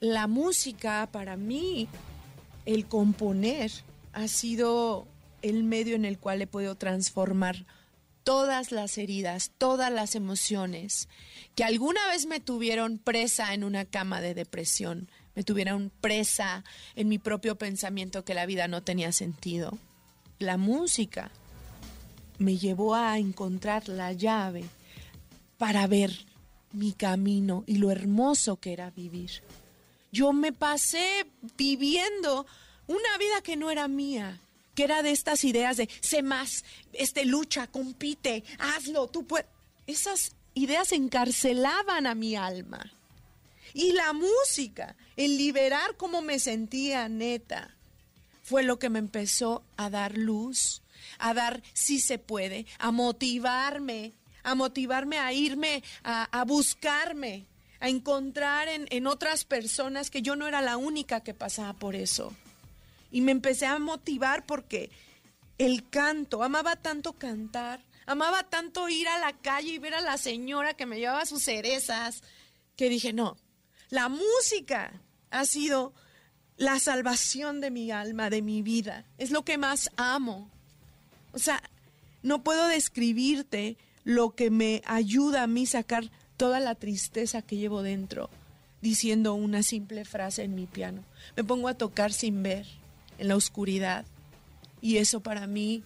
[0.00, 1.88] La música, para mí,
[2.66, 3.70] el componer,
[4.12, 5.06] ha sido
[5.42, 7.66] el medio en el cual he podido transformar
[8.24, 11.08] todas las heridas, todas las emociones
[11.54, 16.62] que alguna vez me tuvieron presa en una cama de depresión, me tuvieron presa
[16.94, 19.78] en mi propio pensamiento que la vida no tenía sentido.
[20.38, 21.30] La música
[22.38, 24.64] me llevó a encontrar la llave
[25.56, 26.12] para ver
[26.72, 29.42] mi camino y lo hermoso que era vivir.
[30.10, 31.26] Yo me pasé
[31.56, 32.46] viviendo
[32.86, 34.40] una vida que no era mía,
[34.74, 39.46] que era de estas ideas de sé más, este lucha, compite, hazlo, tú puedes.
[39.86, 42.92] Esas ideas encarcelaban a mi alma.
[43.74, 47.74] Y la música, el liberar cómo me sentía neta,
[48.42, 50.82] fue lo que me empezó a dar luz,
[51.18, 57.46] a dar sí se puede, a motivarme, a motivarme a irme, a buscarme,
[57.80, 61.94] a encontrar en, en otras personas que yo no era la única que pasaba por
[61.94, 62.32] eso.
[63.10, 64.90] Y me empecé a motivar porque
[65.58, 70.16] el canto, amaba tanto cantar, amaba tanto ir a la calle y ver a la
[70.16, 72.22] señora que me llevaba sus cerezas,
[72.76, 73.36] que dije, no,
[73.90, 75.00] la música
[75.30, 75.92] ha sido
[76.56, 79.04] la salvación de mi alma, de mi vida.
[79.18, 80.50] Es lo que más amo.
[81.32, 81.62] O sea,
[82.22, 87.82] no puedo describirte lo que me ayuda a mí sacar toda la tristeza que llevo
[87.82, 88.30] dentro
[88.80, 91.04] diciendo una simple frase en mi piano.
[91.36, 92.64] Me pongo a tocar sin ver,
[93.18, 94.06] en la oscuridad.
[94.80, 95.82] Y eso para mí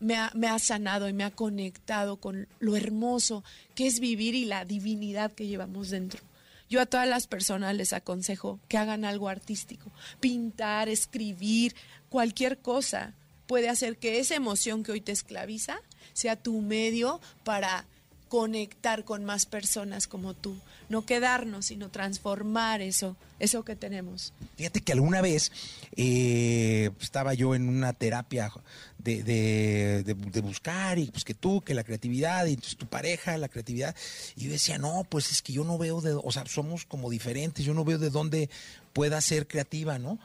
[0.00, 3.44] me ha, me ha, sanado y me ha conectado con lo hermoso
[3.74, 6.20] que es vivir y la divinidad que llevamos dentro.
[6.68, 11.76] Yo a todas las personas les aconsejo que hagan algo artístico, pintar, escribir,
[12.08, 13.12] cualquier cosa
[13.46, 15.78] puede hacer que esa emoción que hoy te esclaviza
[16.12, 17.84] sea tu medio para
[18.28, 20.56] conectar con más personas como tú,
[20.88, 24.32] no quedarnos, sino transformar eso, eso que tenemos.
[24.56, 25.52] Fíjate que alguna vez
[25.96, 28.52] eh, estaba yo en una terapia
[28.98, 33.38] de, de, de, buscar y pues que tú, que la creatividad y entonces tu pareja,
[33.38, 33.94] la creatividad,
[34.34, 37.10] y yo decía, no, pues es que yo no veo de, o sea, somos como
[37.10, 38.50] diferentes, yo no veo de dónde
[38.92, 40.18] pueda ser creativa, ¿no?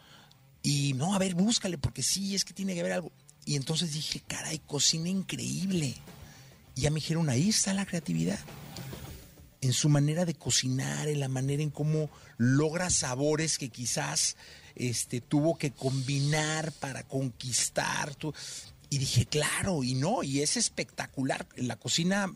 [0.63, 3.11] Y no, a ver, búscale, porque sí, es que tiene que haber algo.
[3.45, 5.95] Y entonces dije, caray, cocina increíble.
[6.75, 8.39] Y ya me dijeron, ahí está la creatividad.
[9.61, 14.35] En su manera de cocinar, en la manera en cómo logra sabores que quizás
[14.75, 18.15] este, tuvo que combinar para conquistar.
[18.89, 21.47] Y dije, claro, y no, y es espectacular.
[21.55, 22.33] La cocina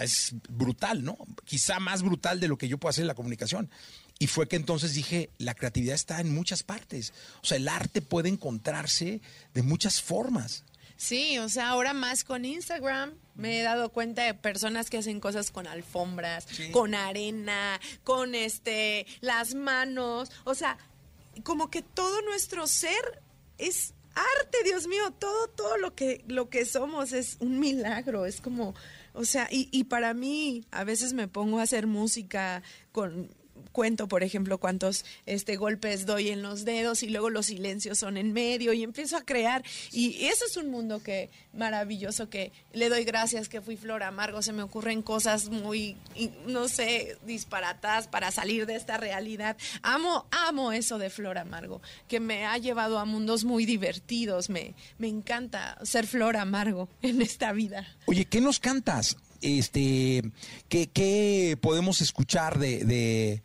[0.00, 1.18] es brutal, ¿no?
[1.44, 3.70] Quizá más brutal de lo que yo puedo hacer en la comunicación.
[4.18, 7.12] Y fue que entonces dije, la creatividad está en muchas partes.
[7.42, 9.20] O sea, el arte puede encontrarse
[9.52, 10.64] de muchas formas.
[11.02, 15.18] Sí, o sea, ahora más con Instagram me he dado cuenta de personas que hacen
[15.18, 16.70] cosas con alfombras, sí.
[16.70, 20.78] con arena, con este las manos, o sea,
[21.42, 23.20] como que todo nuestro ser
[23.58, 28.40] es arte, Dios mío, todo todo lo que lo que somos es un milagro, es
[28.40, 28.72] como,
[29.12, 32.62] o sea, y, y para mí a veces me pongo a hacer música
[32.92, 33.28] con
[33.72, 38.16] cuento, por ejemplo, cuántos este, golpes doy en los dedos y luego los silencios son
[38.16, 39.64] en medio y empiezo a crear.
[39.90, 44.42] Y eso es un mundo que maravilloso que le doy gracias que fui Flor Amargo.
[44.42, 45.96] Se me ocurren cosas muy,
[46.46, 49.56] no sé, disparatadas para salir de esta realidad.
[49.82, 54.50] Amo, amo eso de Flor Amargo, que me ha llevado a mundos muy divertidos.
[54.50, 57.86] Me, me encanta ser Flor Amargo en esta vida.
[58.06, 59.16] Oye, ¿qué nos cantas?
[59.40, 60.22] Este,
[60.68, 63.42] ¿qué, qué podemos escuchar de, de,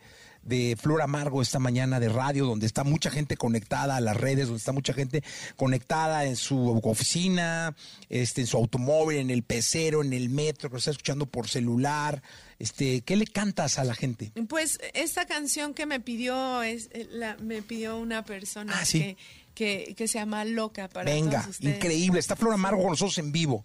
[0.48, 4.46] de, Flor Amargo esta mañana de radio, donde está mucha gente conectada a las redes,
[4.46, 5.22] donde está mucha gente
[5.56, 7.74] conectada en su oficina,
[8.08, 11.48] este, en su automóvil, en el pecero, en el metro, que lo está escuchando por
[11.48, 12.22] celular?
[12.58, 14.32] Este, ¿Qué le cantas a la gente?
[14.48, 19.00] Pues esta canción que me pidió, es, la, me pidió una persona ah, ¿sí?
[19.00, 19.16] que,
[19.54, 21.76] que, que, se llama Loca para Venga, todos ustedes.
[21.76, 22.18] increíble.
[22.18, 23.64] Está Flor Amargo con nosotros en vivo.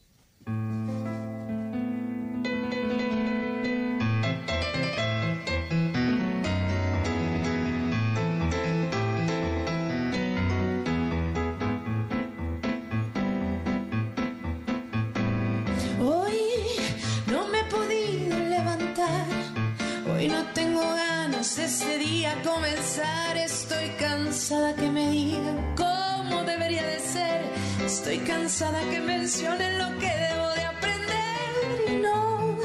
[28.43, 31.55] Cansada que mencionen lo que debo de aprender.
[31.87, 32.57] Y no,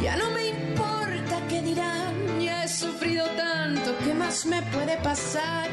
[0.00, 2.40] ya no me importa qué dirán.
[2.40, 5.66] Ya he sufrido tanto, ¿qué más me puede pasar?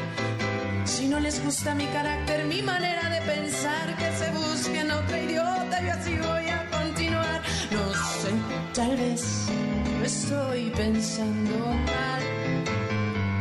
[0.84, 5.80] Si no les gusta mi carácter, mi manera de pensar, que se busquen otra idiota,
[5.86, 7.42] yo así voy a continuar.
[7.70, 7.84] No
[8.20, 8.32] sé,
[8.74, 9.22] tal vez
[10.04, 11.56] estoy pensando
[11.92, 12.22] mal.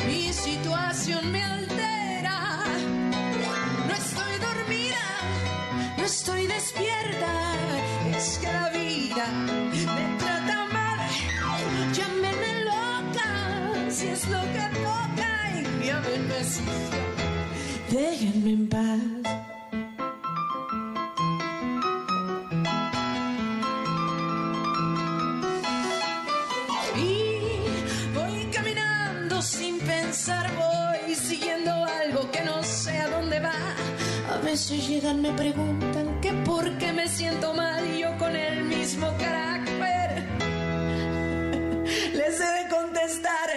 [0.05, 1.74] Mi situación me altera.
[6.06, 7.56] Estoy despierta.
[8.15, 9.27] Es que la vida
[9.95, 10.99] me trata mal.
[11.94, 15.30] Llámenme loca, si es lo que toca.
[15.60, 17.03] Y llámenme sucia.
[17.90, 19.44] Déjenme en paz.
[34.56, 40.30] Veces llegan, me preguntan que por qué me siento mal yo con el mismo carácter
[42.19, 43.49] les he de contestar.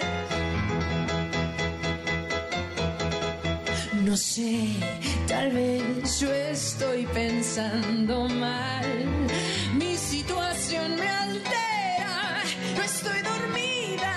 [4.03, 4.75] No sé,
[5.25, 8.89] tal vez yo estoy pensando mal.
[9.75, 12.43] Mi situación me altera,
[12.75, 14.15] no estoy dormida,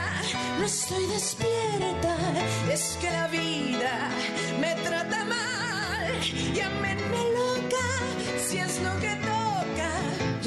[0.59, 2.17] no estoy despierta
[2.73, 4.11] es que la vida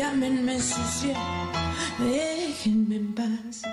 [0.05, 1.17] Llámenme sucia,
[1.97, 3.63] déjenme en paz.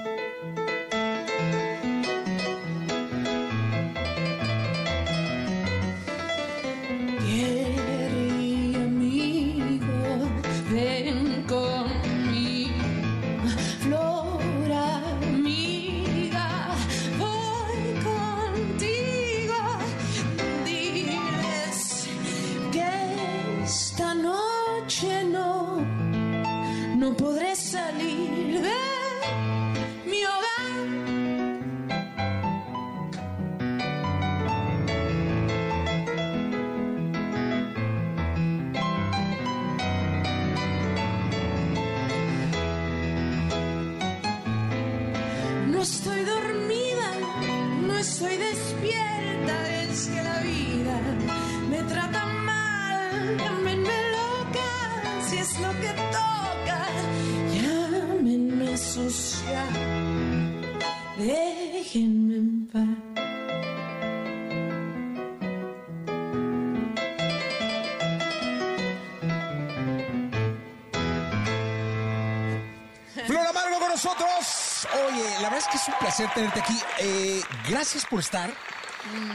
[76.16, 76.78] Placer tenerte aquí.
[77.00, 77.40] Eh,
[77.70, 78.52] gracias por estar.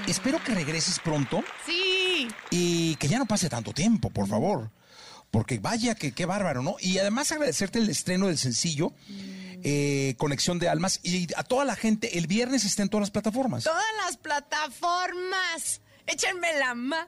[0.08, 2.28] Espero que regreses pronto Sí.
[2.52, 4.70] y que ya no pase tanto tiempo, por favor.
[5.32, 6.76] Porque vaya que qué bárbaro, ¿no?
[6.80, 8.94] Y además agradecerte el estreno del sencillo,
[9.64, 13.12] eh, Conexión de Almas, y a toda la gente, el viernes está en todas las
[13.12, 13.64] plataformas.
[13.64, 15.82] Todas las plataformas.
[16.06, 17.08] Échenme la mano.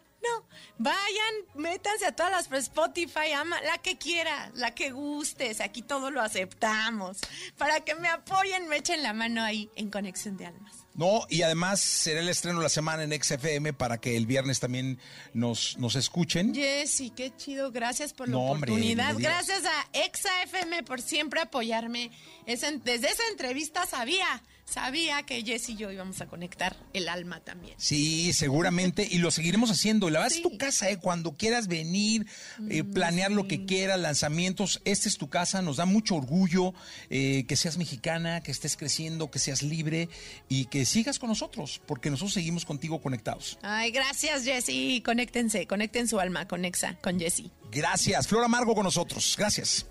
[0.77, 5.59] Vayan, métanse a todas las Spotify, ama, la que quiera, la que gustes.
[5.59, 7.17] Aquí todo lo aceptamos.
[7.57, 10.73] Para que me apoyen, me echen la mano ahí en Conexión de Almas.
[10.95, 14.59] No, y además será el estreno de la semana en XFM para que el viernes
[14.59, 14.99] también
[15.33, 16.53] nos, nos escuchen.
[16.53, 17.71] Jessy, qué chido.
[17.71, 19.15] Gracias por la No, oportunidad.
[19.17, 22.11] Gracias a Exa FM por siempre apoyarme.
[22.45, 27.39] Esa- desde esa entrevista sabía, sabía que Jessy y yo íbamos a conectar el alma
[27.39, 27.75] también.
[27.77, 30.09] Sí, seguramente, y lo seguiremos haciendo.
[30.09, 30.97] La verdad es tu casa, ¿eh?
[30.97, 32.25] Cuando quieras venir,
[32.69, 36.73] eh, planear lo que quieras, lanzamientos, esta es tu casa, nos da mucho orgullo
[37.09, 40.09] eh, que seas mexicana, que estés creciendo, que seas libre
[40.47, 43.57] y que sigas con nosotros, porque nosotros seguimos contigo conectados.
[43.61, 45.01] Ay, gracias, Jessy.
[45.03, 47.51] Conéctense, conecten su alma con Exa, con Jessy.
[47.71, 49.35] Gracias, Flor Amargo con nosotros.
[49.37, 49.85] Gracias.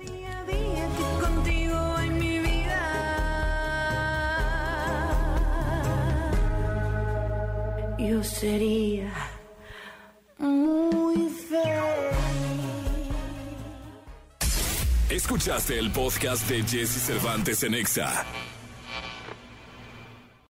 [0.00, 1.59] Día a día que
[8.08, 9.12] yo sería
[10.38, 11.70] muy feliz.
[15.10, 18.24] Escuchaste el podcast de Jesse Cervantes en Exa.